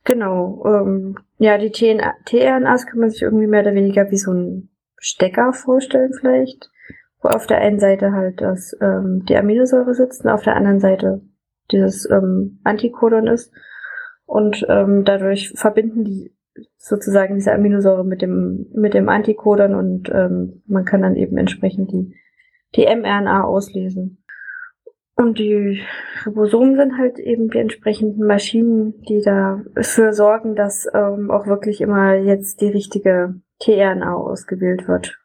[0.04, 0.64] Genau.
[0.68, 5.54] Ähm, ja, die tRNAs kann man sich irgendwie mehr oder weniger wie so ein Stecker
[5.54, 6.70] vorstellen vielleicht,
[7.22, 10.80] wo auf der einen Seite halt das ähm, die Aminosäure sitzt und auf der anderen
[10.80, 11.22] Seite
[11.72, 13.54] dieses ähm, Antikodon ist
[14.26, 16.36] und ähm, dadurch verbinden die
[16.78, 21.92] sozusagen diese Aminosäure mit dem mit dem Antikodon und ähm, man kann dann eben entsprechend
[21.92, 22.16] die
[22.76, 24.24] die mRNA auslesen.
[25.16, 25.82] Und die
[26.26, 32.14] Ribosomen sind halt eben die entsprechenden Maschinen, die dafür sorgen, dass ähm, auch wirklich immer
[32.16, 35.20] jetzt die richtige tRNA ausgewählt wird.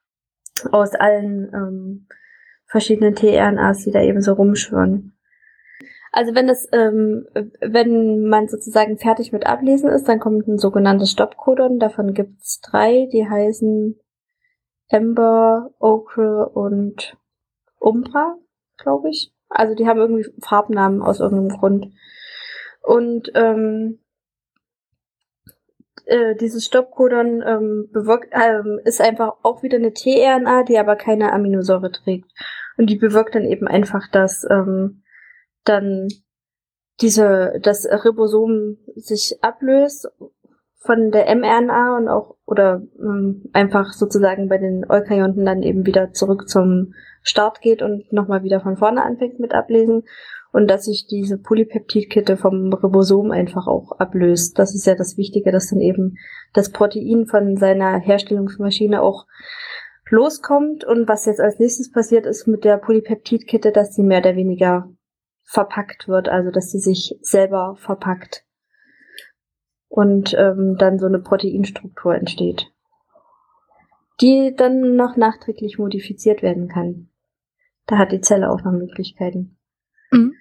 [0.73, 2.07] Aus allen ähm,
[2.67, 5.17] verschiedenen tRNAs, die da eben so rumschwirren.
[6.13, 7.27] Also wenn es, ähm,
[7.61, 11.81] wenn man sozusagen fertig mit Ablesen ist, dann kommt ein sogenanntes Stoppcodon.
[11.81, 13.99] Davon gibt's drei, die heißen
[14.89, 17.17] Ember, Ochre und
[17.81, 18.37] Umbra,
[18.77, 19.35] glaube ich.
[19.49, 21.93] Also die haben irgendwie Farbnamen aus irgendeinem Grund.
[22.81, 23.99] Und ähm,
[26.07, 31.33] äh, dieses Stoppcodon ähm, bewirkt, ähm, ist einfach auch wieder eine tRNA, die aber keine
[31.33, 32.31] Aminosäure trägt.
[32.77, 35.03] Und die bewirkt dann eben einfach, dass ähm,
[35.65, 36.09] dann
[37.01, 40.09] diese, das Ribosom sich ablöst
[40.85, 46.13] von der mRNA und auch oder ähm, einfach sozusagen bei den Eukaryoten dann eben wieder
[46.13, 50.05] zurück zum Start geht und nochmal wieder von vorne anfängt mit ablesen
[50.55, 54.57] und dass sich diese Polypeptidkette vom Ribosom einfach auch ablöst.
[54.57, 56.17] Das ist ja das Wichtige, dass dann eben
[56.53, 59.27] das Protein von seiner Herstellungsmaschine auch
[60.09, 64.37] loskommt und was jetzt als nächstes passiert ist mit der Polypeptidkette, dass sie mehr oder
[64.37, 64.89] weniger
[65.43, 68.45] verpackt wird, also dass sie sich selber verpackt
[69.89, 72.71] und ähm, dann so eine Proteinstruktur entsteht,
[74.21, 77.09] die dann noch nachträglich modifiziert werden kann.
[77.87, 79.57] Da hat die Zelle auch noch Möglichkeiten.
[80.13, 80.35] Mhm.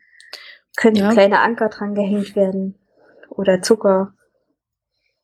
[0.76, 1.12] Können ja.
[1.12, 2.80] kleine Anker dran gehängt werden
[3.30, 4.14] oder Zucker,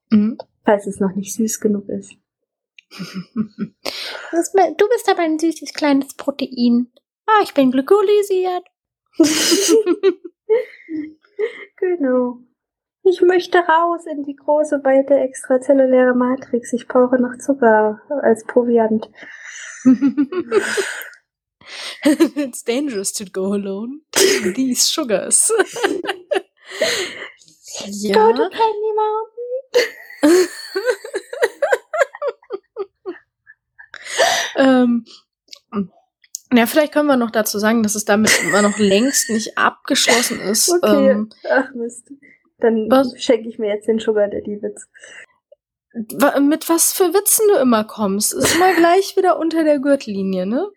[0.10, 0.38] mhm.
[0.64, 2.14] falls es noch nicht süß genug ist.
[4.32, 6.92] Du bist aber ein süßes kleines Protein.
[7.26, 8.64] Ah, ich bin glykolysiert.
[11.78, 12.40] genau.
[13.04, 16.74] Ich möchte raus in die große, weite, extrazelluläre Matrix.
[16.74, 19.10] Ich brauche noch Zucker als Proviant.
[22.36, 24.02] It's dangerous to go alone.
[24.56, 25.52] These sugars.
[27.86, 28.14] ja.
[28.14, 29.36] Go to Candy Mountain.
[34.58, 35.06] ähm,
[36.52, 40.40] ja, vielleicht können wir noch dazu sagen, dass es damit immer noch längst nicht abgeschlossen
[40.40, 40.70] ist.
[40.72, 41.12] Okay.
[41.12, 42.12] Ähm, Ach Mist.
[42.58, 44.88] Dann schenke ich mir jetzt den Sugar Daddy Witz.
[46.42, 50.70] Mit was für Witzen du immer kommst, ist immer gleich wieder unter der Gürtellinie, ne?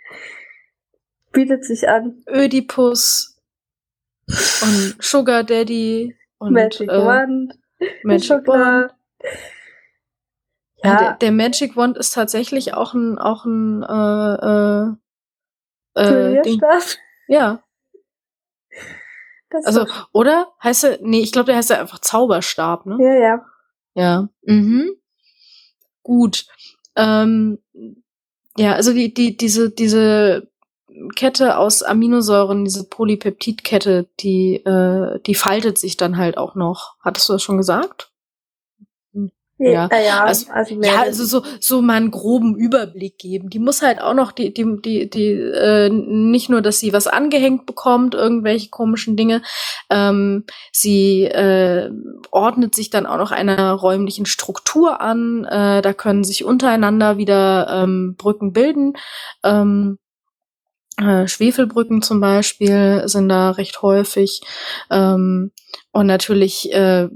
[1.33, 2.23] Bietet sich an.
[2.29, 3.37] Ödipus
[4.27, 7.59] und Sugar Daddy und Magic äh, Wand.
[8.05, 8.93] Magic Wand.
[10.85, 14.97] Ja, der, der, Magic Wand ist tatsächlich auch ein auch ein äh,
[16.01, 16.61] äh, äh Ding.
[17.29, 17.63] Ja.
[19.51, 20.53] Das also, oder?
[20.63, 22.97] Heißt er, nee, ich glaube, der heißt ja einfach Zauberstab, ne?
[23.01, 23.47] Ja, ja.
[23.95, 24.29] Ja.
[24.43, 24.91] Mhm.
[26.03, 26.47] Gut.
[26.97, 27.59] Ähm,
[28.57, 30.51] ja, also die, die, diese, diese
[31.15, 36.97] Kette aus Aminosäuren, diese Polypeptidkette, die, äh, die faltet sich dann halt auch noch.
[37.01, 38.13] Hattest du das schon gesagt?
[39.59, 43.49] Ja, ja, ja, also, also, ja, also so, so mal einen groben Überblick geben.
[43.49, 47.07] Die muss halt auch noch die, die, die, die äh, nicht nur, dass sie was
[47.07, 49.43] angehängt bekommt, irgendwelche komischen Dinge,
[49.89, 51.91] ähm, sie äh,
[52.33, 55.45] ordnet sich dann auch noch einer räumlichen Struktur an.
[55.45, 58.95] Äh, da können sich untereinander wieder ähm, Brücken bilden.
[59.45, 59.99] Ähm,
[60.99, 64.43] äh, Schwefelbrücken zum Beispiel sind da recht häufig.
[64.91, 65.53] Ähm,
[65.93, 67.09] und natürlich äh,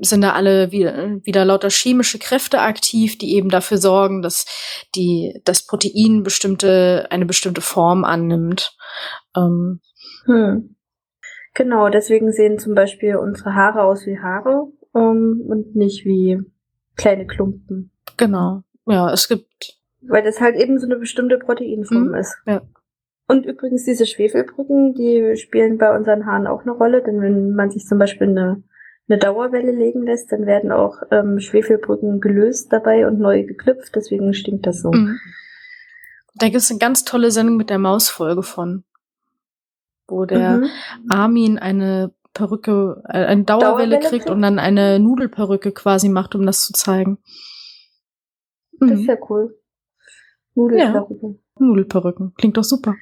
[0.00, 4.46] sind da alle wieder, wieder lauter chemische Kräfte aktiv, die eben dafür sorgen, dass
[4.94, 8.76] die, das Protein bestimmte, eine bestimmte Form annimmt.
[9.36, 9.80] Ähm.
[10.24, 10.76] Hm.
[11.54, 16.40] Genau, deswegen sehen zum Beispiel unsere Haare aus wie Haare ähm, und nicht wie
[16.96, 17.90] kleine Klumpen.
[18.16, 18.62] Genau.
[18.86, 19.76] Ja, es gibt.
[20.02, 22.36] Weil das halt eben so eine bestimmte Proteinform hm, ist.
[22.46, 22.62] Ja.
[23.28, 27.70] Und übrigens diese Schwefelbrücken, die spielen bei unseren Haaren auch eine Rolle, denn wenn man
[27.70, 28.62] sich zum Beispiel eine
[29.08, 34.34] eine Dauerwelle legen lässt, dann werden auch ähm, Schwefelbrücken gelöst dabei und neu geknüpft, deswegen
[34.34, 34.90] stinkt das so.
[34.90, 35.18] Mhm.
[36.34, 38.84] Da gibt es eine ganz tolle Sendung mit der Mausfolge von,
[40.06, 40.68] wo der mhm.
[41.08, 46.44] Armin eine Perücke, äh, eine Dauerwelle, Dauerwelle kriegt, und dann eine Nudelperücke quasi macht, um
[46.44, 47.18] das zu zeigen.
[48.78, 48.90] Mhm.
[48.90, 49.58] Das ist ja cool.
[50.54, 51.32] Nudelperücken.
[51.32, 51.40] Ja.
[51.60, 52.34] Nudelperücken.
[52.36, 52.94] Klingt doch super.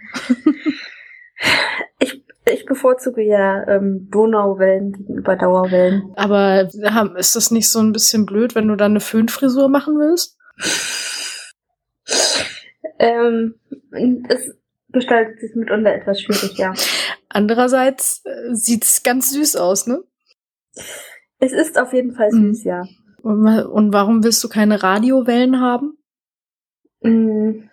[1.98, 6.12] ich ich bevorzuge ja ähm, Donauwellen gegenüber Dauerwellen.
[6.14, 6.68] Aber
[7.16, 10.38] ist das nicht so ein bisschen blöd, wenn du dann eine Föhnfrisur machen willst?
[12.98, 13.56] ähm,
[14.28, 14.54] es
[14.90, 16.72] gestaltet sich mitunter etwas schwierig, ja.
[17.28, 20.02] Andererseits äh, sieht's ganz süß aus, ne?
[21.38, 22.70] Es ist auf jeden Fall süß, mhm.
[22.70, 22.84] ja.
[23.22, 25.98] Und warum willst du keine Radiowellen haben?
[27.00, 27.68] Mhm.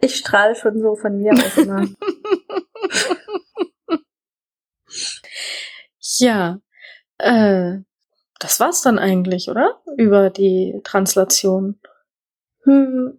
[0.00, 1.86] Ich strahle schon so von mir aus immer.
[6.18, 6.58] ja,
[7.18, 7.78] äh,
[8.38, 9.80] das war's dann eigentlich, oder?
[9.96, 11.78] Über die Translation.
[12.64, 13.18] Hm.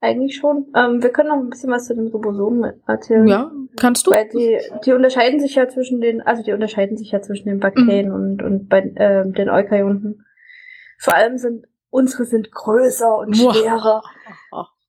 [0.00, 0.72] eigentlich schon.
[0.74, 3.26] Ähm, wir können noch ein bisschen was zu den Ribosomen erzählen.
[3.28, 4.12] Ja, kannst du?
[4.12, 7.60] Weil die, die unterscheiden sich ja zwischen den, also die unterscheiden sich ja zwischen den
[7.60, 8.14] Bakterien mhm.
[8.14, 10.24] und, und bei äh, den Eukaryoten.
[10.98, 14.02] Vor allem sind unsere sind größer und schwerer.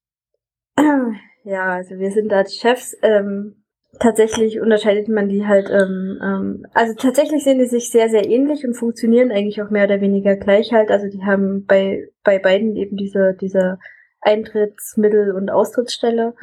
[1.44, 2.96] Ja, also wir sind da die Chefs.
[3.02, 3.64] Ähm,
[4.00, 8.66] tatsächlich unterscheidet man die halt, ähm, ähm, also tatsächlich sehen die sich sehr, sehr ähnlich
[8.66, 10.92] und funktionieren eigentlich auch mehr oder weniger gleich halt.
[10.92, 13.80] Also die haben bei, bei beiden eben diese, diese
[14.22, 16.36] Eintrittsmittel und Austrittsstelle.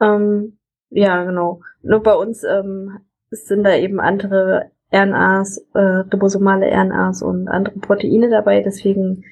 [0.00, 0.58] Ähm,
[0.90, 1.62] ja, genau.
[1.82, 2.98] Nur bei uns ähm,
[3.30, 8.60] sind da eben andere RNAs, äh, ribosomale RNAs und andere Proteine dabei.
[8.60, 9.24] Deswegen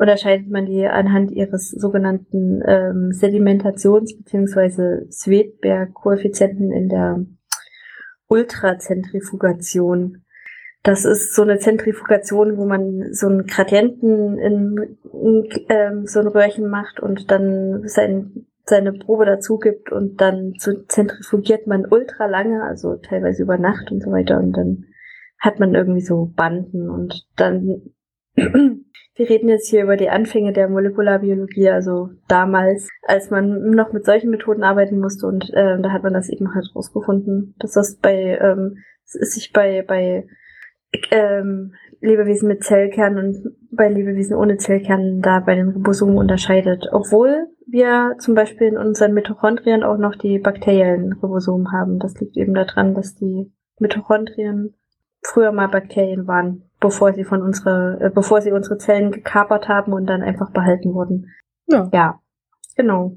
[0.00, 5.10] unterscheidet man die anhand ihres sogenannten ähm, Sedimentations- bzw.
[5.10, 7.26] Svedberg-Koeffizienten in der
[8.26, 10.22] Ultrazentrifugation.
[10.82, 16.28] Das ist so eine Zentrifugation, wo man so einen Gradienten in, in ähm, so ein
[16.28, 22.24] Röhrchen macht und dann sein, seine Probe dazu gibt und dann so zentrifugiert man ultra
[22.24, 24.86] lange, also teilweise über Nacht und so weiter und dann
[25.38, 27.82] hat man irgendwie so Banden und dann
[29.20, 34.06] wir reden jetzt hier über die Anfänge der Molekularbiologie, also damals, als man noch mit
[34.06, 37.98] solchen Methoden arbeiten musste und äh, da hat man das eben halt rausgefunden, dass das
[37.98, 40.26] bei ähm, sich bei bei
[41.10, 43.36] ähm, Lebewesen mit Zellkern und
[43.70, 46.88] bei Lebewesen ohne Zellkern da bei den Ribosomen unterscheidet.
[46.90, 51.98] Obwohl wir zum Beispiel in unseren Mitochondrien auch noch die bakteriellen Ribosomen haben.
[51.98, 54.79] Das liegt eben daran, dass die Mitochondrien
[55.22, 59.92] früher mal Bakterien waren, bevor sie von unsere, äh, bevor sie unsere Zellen gekapert haben
[59.92, 61.30] und dann einfach behalten wurden.
[61.66, 61.88] Ja.
[61.92, 62.20] Ja,
[62.76, 63.16] genau.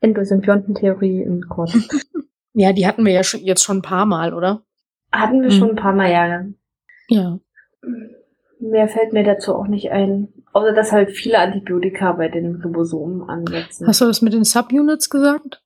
[0.00, 1.74] Endosymbiontentheorie in kurz.
[2.54, 4.62] ja, die hatten wir ja schon, jetzt schon ein paar Mal, oder?
[5.12, 5.58] Hatten wir mhm.
[5.58, 6.44] schon ein paar Mal, ja.
[7.08, 7.38] Ja.
[8.58, 10.28] Mehr fällt mir dazu auch nicht ein.
[10.52, 13.86] Außer dass halt viele Antibiotika bei den Ribosomen ansetzen.
[13.86, 15.62] Hast du das mit den Subunits gesagt?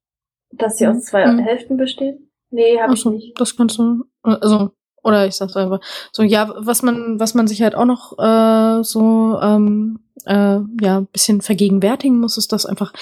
[0.50, 1.40] Dass sie aus zwei mhm.
[1.40, 2.30] Hälften bestehen?
[2.50, 3.40] Nee, habe ich nicht.
[3.40, 4.04] Das kannst du.
[4.22, 4.70] Also,
[5.06, 5.80] oder ich sag's einfach.
[6.10, 11.00] So, ja, was man, was man sich halt auch noch äh, so ähm, äh, ja,
[11.12, 12.92] bisschen vergegenwärtigen muss, ist, dass einfach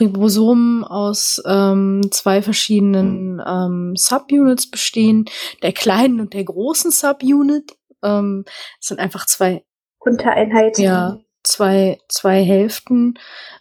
[0.00, 5.26] Ribosomen aus ähm, zwei verschiedenen ähm, Subunits bestehen,
[5.62, 7.76] der kleinen und der großen Subunit.
[8.02, 8.44] Ähm,
[8.80, 9.64] es sind einfach zwei
[10.00, 10.82] Untereinheiten.
[10.82, 13.14] Ja, zwei, zwei Hälften,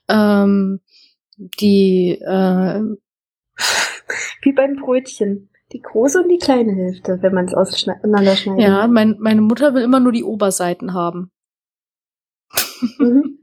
[0.10, 0.82] ähm,
[1.38, 2.82] die äh,
[4.42, 5.51] wie beim Brötchen.
[5.72, 8.64] Die große und die kleine Hälfte, wenn man es auseinanderschneidet.
[8.64, 11.32] Ja, mein, meine Mutter will immer nur die Oberseiten haben.
[12.98, 13.40] Mhm.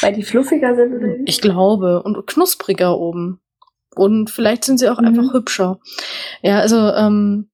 [0.00, 1.24] Weil die fluffiger sind oder wie?
[1.26, 2.02] Ich glaube.
[2.02, 3.40] Und knuspriger oben.
[3.94, 5.06] Und vielleicht sind sie auch mhm.
[5.06, 5.80] einfach hübscher.
[6.42, 7.50] Ja, also ähm,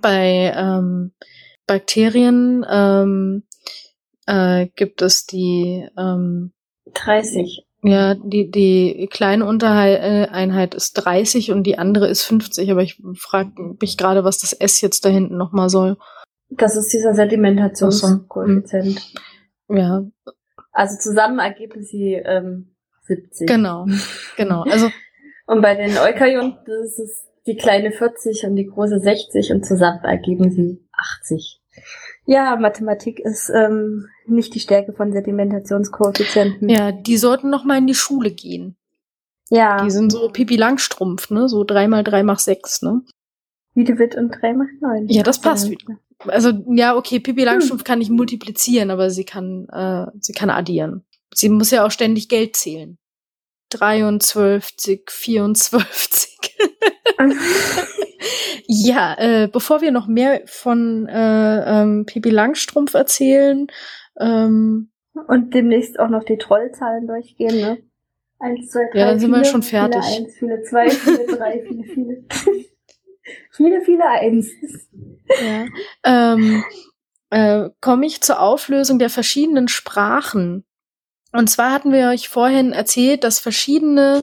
[0.00, 1.12] bei ähm,
[1.66, 3.44] Bakterien ähm,
[4.26, 6.52] äh, gibt es die ähm,
[6.94, 7.66] 30.
[7.82, 13.52] Ja, die, die kleine Untereinheit ist 30 und die andere ist 50, aber ich frage
[13.80, 15.96] mich gerade, was das S jetzt da hinten nochmal soll.
[16.50, 19.00] Das ist dieser Sedimentationskoeffizient.
[19.68, 19.76] Hm.
[19.76, 20.04] Ja.
[20.72, 23.48] Also zusammen ergeben sie ähm, 70.
[23.48, 23.86] Genau,
[24.36, 24.62] genau.
[24.62, 24.90] Also
[25.46, 30.04] und bei den Eukaryoten ist es die kleine 40 und die große 60 und zusammen
[30.04, 31.60] ergeben sie 80.
[32.26, 36.68] Ja, Mathematik ist ähm, nicht die Stärke von Sedimentationskoeffizienten.
[36.68, 38.76] Ja, die sollten noch mal in die Schule gehen.
[39.50, 39.82] Ja.
[39.84, 41.48] Die sind so Pipi Langstrumpf, ne?
[41.48, 43.02] So drei mal drei macht sechs, ne?
[43.74, 45.08] Wiedewitt und drei macht neun.
[45.08, 45.98] Ja, das passt wieder.
[46.26, 47.84] Also, ja, okay, Pipi Langstrumpf hm.
[47.84, 51.04] kann nicht multiplizieren, aber sie kann, äh, sie kann addieren.
[51.34, 52.98] Sie muss ja auch ständig Geld zählen.
[53.70, 56.38] 23, 24.
[58.72, 63.66] Ja, äh, bevor wir noch mehr von äh, ähm, Pipi Langstrumpf erzählen
[64.20, 64.90] ähm,
[65.26, 67.78] und demnächst auch noch die Trollzahlen durchgehen, ne?
[68.38, 70.02] Eins, zwei, drei, ja, dann sind viele, wir schon fertig.
[70.02, 72.24] Viele eins, viele zwei, viele drei, viele, viele.
[73.50, 74.50] viele, viele eins.
[75.28, 75.66] Ja.
[76.04, 76.64] Ähm,
[77.30, 80.64] äh, komme ich zur Auflösung der verschiedenen Sprachen.
[81.32, 84.20] Und zwar hatten wir euch vorhin erzählt, dass verschiedene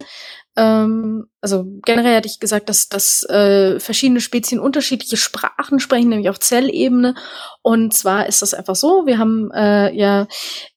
[0.57, 6.29] ähm, also generell hatte ich gesagt, dass, dass äh, verschiedene Spezien unterschiedliche Sprachen sprechen, nämlich
[6.29, 7.13] auf Zellebene.
[7.61, 10.27] Und zwar ist das einfach so, wir haben äh, ja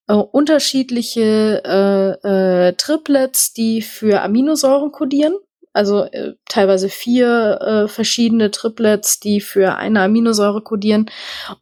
[0.06, 2.28] äh, unterschiedliche äh,
[2.68, 5.34] äh, Triplets, die für Aminosäuren kodieren.
[5.72, 11.06] Also äh, teilweise vier äh, verschiedene Triplets, die für eine Aminosäure kodieren.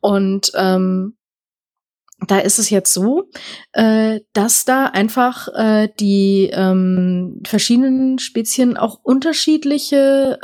[0.00, 1.17] Und ähm,
[2.26, 3.30] da ist es jetzt so,
[3.72, 10.38] äh, dass da einfach äh, die ähm, verschiedenen Spezien auch unterschiedliche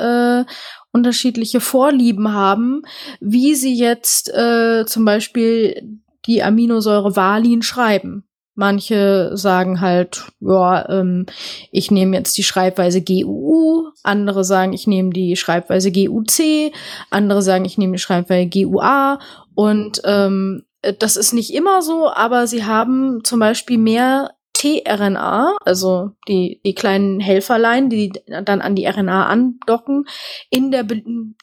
[0.47, 0.51] äh,
[0.93, 2.83] unterschiedliche Vorlieben haben,
[3.21, 8.25] wie sie jetzt äh, zum Beispiel die Aminosäure Valin schreiben.
[8.55, 11.27] Manche sagen halt, ja, ähm,
[11.73, 16.73] ich nehme jetzt die Schreibweise GUU, andere sagen, ich nehme die Schreibweise GUC,
[17.11, 19.19] andere sagen, ich nehme die Schreibweise GUA
[19.57, 20.63] und ähm,
[20.93, 26.75] das ist nicht immer so, aber sie haben zum Beispiel mehr tRNA, also die, die
[26.75, 30.07] kleinen Helferlein, die dann an die RNA andocken,
[30.49, 30.87] in der,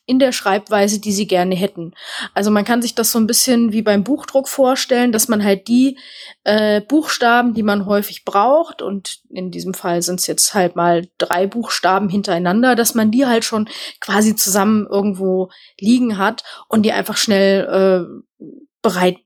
[0.06, 1.94] in der Schreibweise, die sie gerne hätten.
[2.34, 5.68] Also man kann sich das so ein bisschen wie beim Buchdruck vorstellen, dass man halt
[5.68, 6.00] die
[6.46, 11.08] äh, Buchstaben, die man häufig braucht, und in diesem Fall sind es jetzt halt mal
[11.18, 13.70] drei Buchstaben hintereinander, dass man die halt schon
[14.00, 18.08] quasi zusammen irgendwo liegen hat und die einfach schnell
[18.40, 18.46] äh,
[18.82, 19.18] bereit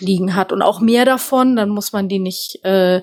[0.00, 2.98] liegen hat und auch mehr davon, dann muss man die nicht, äh,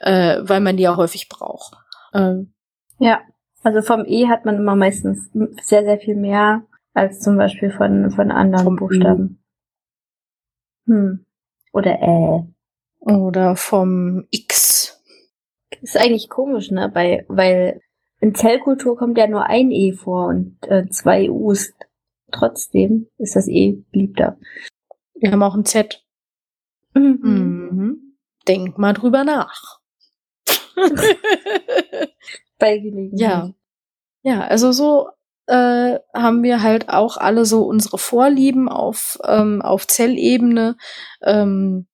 [0.00, 1.74] äh, weil man die ja häufig braucht.
[2.12, 2.52] Ähm.
[2.98, 3.20] Ja,
[3.62, 5.30] also vom E hat man immer meistens
[5.62, 6.62] sehr, sehr viel mehr
[6.94, 9.42] als zum Beispiel von, von anderen Buchstaben.
[10.86, 11.24] Hm.
[11.72, 12.46] Oder Ä.
[13.00, 15.00] Oder vom X.
[15.82, 16.90] ist eigentlich komisch, ne?
[16.92, 17.80] Bei, weil
[18.20, 21.72] in Zellkultur kommt ja nur ein E vor und äh, zwei U's.
[22.32, 24.38] Trotzdem ist das E beliebter.
[25.18, 26.04] Wir haben auch ein Z.
[26.94, 27.18] Mhm.
[27.22, 28.16] Mhm.
[28.46, 29.80] Denk mal drüber nach.
[32.58, 33.20] Bei Gelegenheit.
[33.20, 33.50] Ja.
[34.22, 35.08] Ja, also so
[35.46, 40.76] äh, haben wir halt auch alle so unsere Vorlieben auf, ähm, auf Zellebene.
[41.22, 41.86] Ähm,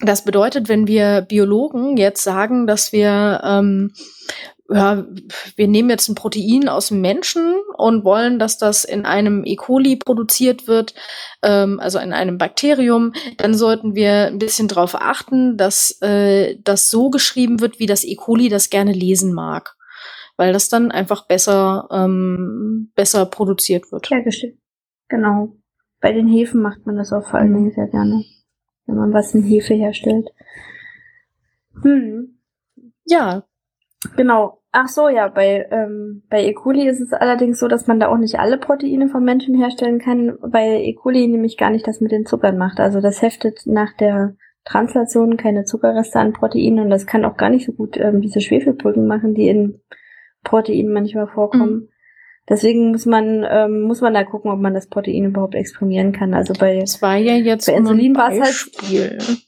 [0.00, 3.92] das bedeutet, wenn wir Biologen jetzt sagen, dass wir ähm,
[4.68, 5.06] ja,
[5.54, 9.56] wir nehmen jetzt ein Protein aus dem Menschen und wollen, dass das in einem E.
[9.56, 10.94] coli produziert wird,
[11.42, 16.90] ähm, also in einem Bakterium, dann sollten wir ein bisschen darauf achten, dass äh, das
[16.90, 18.16] so geschrieben wird, wie das E.
[18.16, 19.76] coli das gerne lesen mag.
[20.36, 24.10] Weil das dann einfach besser, ähm, besser produziert wird.
[24.10, 24.18] Ja.
[25.08, 25.56] Genau.
[26.00, 28.22] Bei den Hefen macht man das auch vor allen Dingen sehr gerne,
[28.86, 30.28] wenn man was in Hefe herstellt.
[31.82, 32.38] Hm.
[33.04, 33.44] Ja,
[34.16, 34.60] Genau.
[34.72, 36.52] Ach so, ja, bei, ähm, bei E.
[36.52, 39.98] coli ist es allerdings so, dass man da auch nicht alle Proteine vom Menschen herstellen
[39.98, 40.92] kann, weil E.
[40.92, 42.78] coli nämlich gar nicht das mit den Zuckern macht.
[42.78, 44.36] Also das heftet nach der
[44.66, 48.40] Translation keine Zuckerreste an Proteinen und das kann auch gar nicht so gut ähm, diese
[48.40, 49.80] Schwefelbrücken machen, die in
[50.42, 51.74] Proteinen manchmal vorkommen.
[51.74, 51.88] Mhm.
[52.48, 56.34] Deswegen muss man ähm, muss man da gucken, ob man das Protein überhaupt exprimieren kann.
[56.34, 59.40] Also bei das war ja jetzt bei Insulin war es halt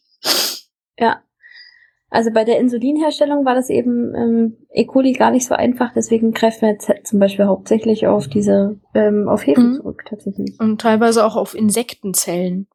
[0.98, 1.22] ja
[2.10, 4.86] also bei der Insulinherstellung war das eben ähm, E.
[4.86, 9.28] coli gar nicht so einfach, deswegen greifen wir jetzt zum Beispiel hauptsächlich auf diese, ähm,
[9.28, 9.74] auf Hefe mhm.
[9.74, 10.58] zurück tatsächlich.
[10.58, 12.66] Und teilweise auch auf Insektenzellen.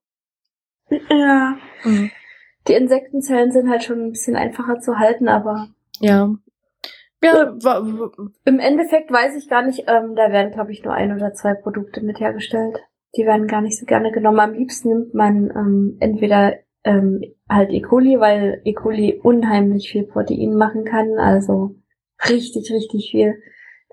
[1.09, 1.57] Ja.
[1.83, 2.11] Mhm.
[2.67, 5.69] Die Insektenzellen sind halt schon ein bisschen einfacher zu halten, aber.
[5.99, 6.33] Ja.
[7.23, 7.55] Ja,
[8.43, 11.53] im Endeffekt weiß ich gar nicht, ähm, da werden, glaube ich, nur ein oder zwei
[11.53, 12.79] Produkte mit hergestellt.
[13.15, 14.41] Die werden gar nicht so gerne genommen.
[14.41, 17.81] Am liebsten nimmt man ähm, entweder ähm, halt E.
[17.81, 18.73] coli, weil E.
[18.73, 21.75] coli unheimlich viel Protein machen kann, also
[22.29, 23.41] richtig, richtig viel.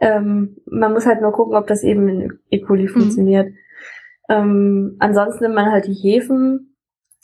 [0.00, 2.60] Ähm, man muss halt nur gucken, ob das eben in E.
[2.60, 2.88] coli mhm.
[2.88, 3.52] funktioniert.
[4.28, 6.76] Ähm, ansonsten nimmt man halt die Hefen,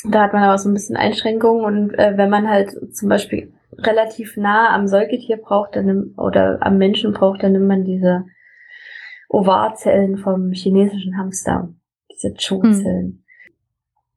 [0.04, 3.52] da hat man aber so ein bisschen Einschränkungen und äh, wenn man halt zum Beispiel
[3.78, 8.24] relativ nah am Säugetier braucht, dann nimmt, oder am Menschen braucht, dann nimmt man diese
[9.28, 11.74] Ovarzellen vom chinesischen Hamster,
[12.12, 13.24] diese Cho-Zellen.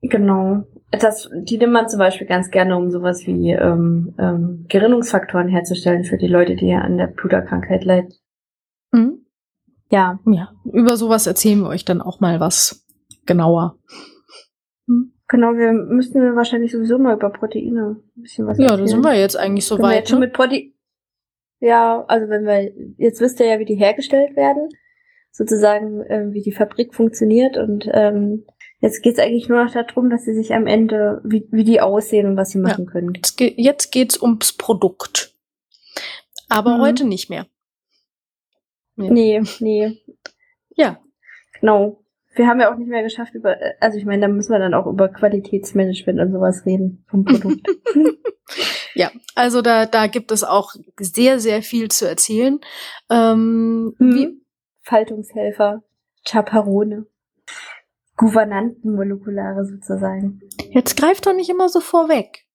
[0.02, 0.10] Mhm.
[0.10, 5.48] Genau das, die nimmt man zum Beispiel ganz gerne, um sowas wie ähm, ähm, Gerinnungsfaktoren
[5.48, 8.14] herzustellen für die Leute, die ja an der Bluterkrankheit leiden.
[8.92, 9.26] Mhm.
[9.92, 10.20] Ja.
[10.26, 10.52] Ja.
[10.66, 12.86] Über sowas erzählen wir euch dann auch mal was
[13.26, 13.78] genauer.
[14.88, 15.14] Mhm.
[15.28, 19.14] Genau, wir müssen wahrscheinlich sowieso mal über Proteine ein bisschen was Ja, da sind wir
[19.14, 20.00] jetzt eigentlich so weit.
[20.00, 20.20] Jetzt ne?
[20.20, 20.72] mit Prote
[21.60, 24.70] ja, also wenn wir, jetzt wisst ihr ja, wie die hergestellt werden,
[25.32, 28.46] sozusagen, äh, wie die Fabrik funktioniert und ähm,
[28.82, 32.28] Jetzt geht's eigentlich nur noch darum, dass sie sich am Ende, wie, wie die aussehen
[32.28, 32.92] und was sie machen ja.
[32.92, 33.14] können.
[33.14, 35.36] Jetzt, ge jetzt geht's ums Produkt.
[36.48, 36.82] Aber mhm.
[36.82, 37.46] heute nicht mehr.
[38.96, 39.12] Ja.
[39.12, 40.02] Nee, nee.
[40.76, 41.00] Ja.
[41.60, 42.04] Genau.
[42.36, 44.74] Wir haben ja auch nicht mehr geschafft über, also ich meine, da müssen wir dann
[44.74, 47.68] auch über Qualitätsmanagement und sowas reden vom Produkt.
[48.96, 52.60] ja, also da, da gibt es auch sehr, sehr viel zu erzählen.
[53.10, 54.14] Ähm, mhm.
[54.14, 54.42] wie
[54.82, 55.84] Faltungshelfer,
[56.26, 57.08] Chaperone.
[58.20, 60.42] Gouvernantenmolekulare sozusagen.
[60.72, 62.46] Jetzt greif doch nicht immer so vorweg.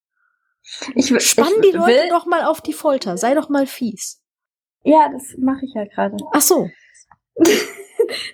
[0.95, 3.17] Ich, Spann ich die Leute will, doch mal auf die Folter.
[3.17, 4.23] Sei doch mal fies.
[4.83, 6.17] Ja, das mache ich ja gerade.
[6.33, 6.69] Ach so.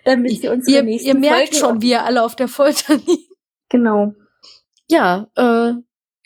[0.05, 3.33] Damit sie uns ihr, ihr merkt Folge schon, wie ihr alle auf der Folter liegen.
[3.69, 4.13] Genau.
[4.89, 5.75] Ja, äh,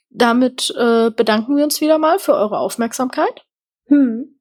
[0.08, 3.44] damit äh, bedanken wir uns wieder mal für eure Aufmerksamkeit.
[3.88, 4.40] Hm.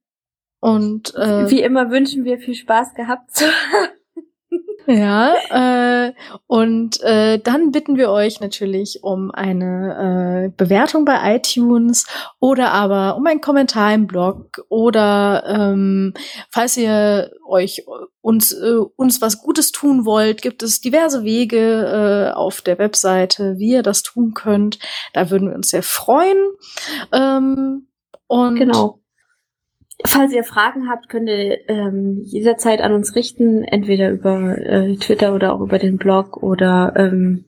[0.62, 3.90] Und äh, wie immer wünschen wir viel Spaß gehabt zu haben.
[4.86, 5.34] Ja,
[6.08, 6.14] äh,
[6.48, 12.06] und äh, dann bitten wir euch natürlich um eine äh, Bewertung bei iTunes
[12.42, 16.14] oder aber um einen Kommentar im Blog oder ähm,
[16.50, 17.86] falls ihr euch
[18.20, 23.58] uns äh, uns was Gutes tun wollt, gibt es diverse Wege äh, auf der Webseite,
[23.58, 24.80] wie ihr das tun könnt.
[25.14, 26.38] Da würden wir uns sehr freuen.
[27.14, 27.88] Ähm,
[28.28, 29.03] und Genau.
[30.06, 35.34] Falls ihr Fragen habt, könnt ihr ähm, jederzeit an uns richten, entweder über äh, Twitter
[35.34, 37.46] oder auch über den Blog oder ähm,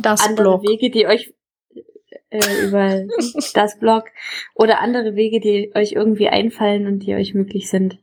[0.00, 0.62] das andere Blog.
[0.62, 1.34] Wege, die euch
[2.30, 3.04] äh, über
[3.54, 4.04] das Blog
[4.54, 7.98] oder andere Wege, die euch irgendwie einfallen und die euch möglich sind.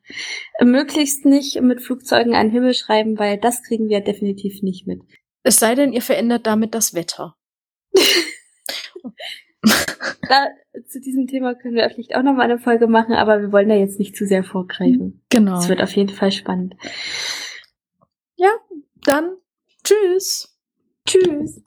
[0.61, 5.01] Möglichst nicht mit Flugzeugen an den Himmel schreiben, weil das kriegen wir definitiv nicht mit.
[5.43, 7.35] Es sei denn, ihr verändert damit das Wetter.
[10.29, 10.47] Da,
[10.87, 13.75] zu diesem Thema können wir vielleicht auch nochmal eine Folge machen, aber wir wollen da
[13.75, 15.23] jetzt nicht zu sehr vorgreifen.
[15.29, 15.59] Genau.
[15.59, 16.75] Es wird auf jeden Fall spannend.
[19.07, 19.37] Dann
[19.83, 20.59] tschüss.
[21.07, 21.63] Tschüss.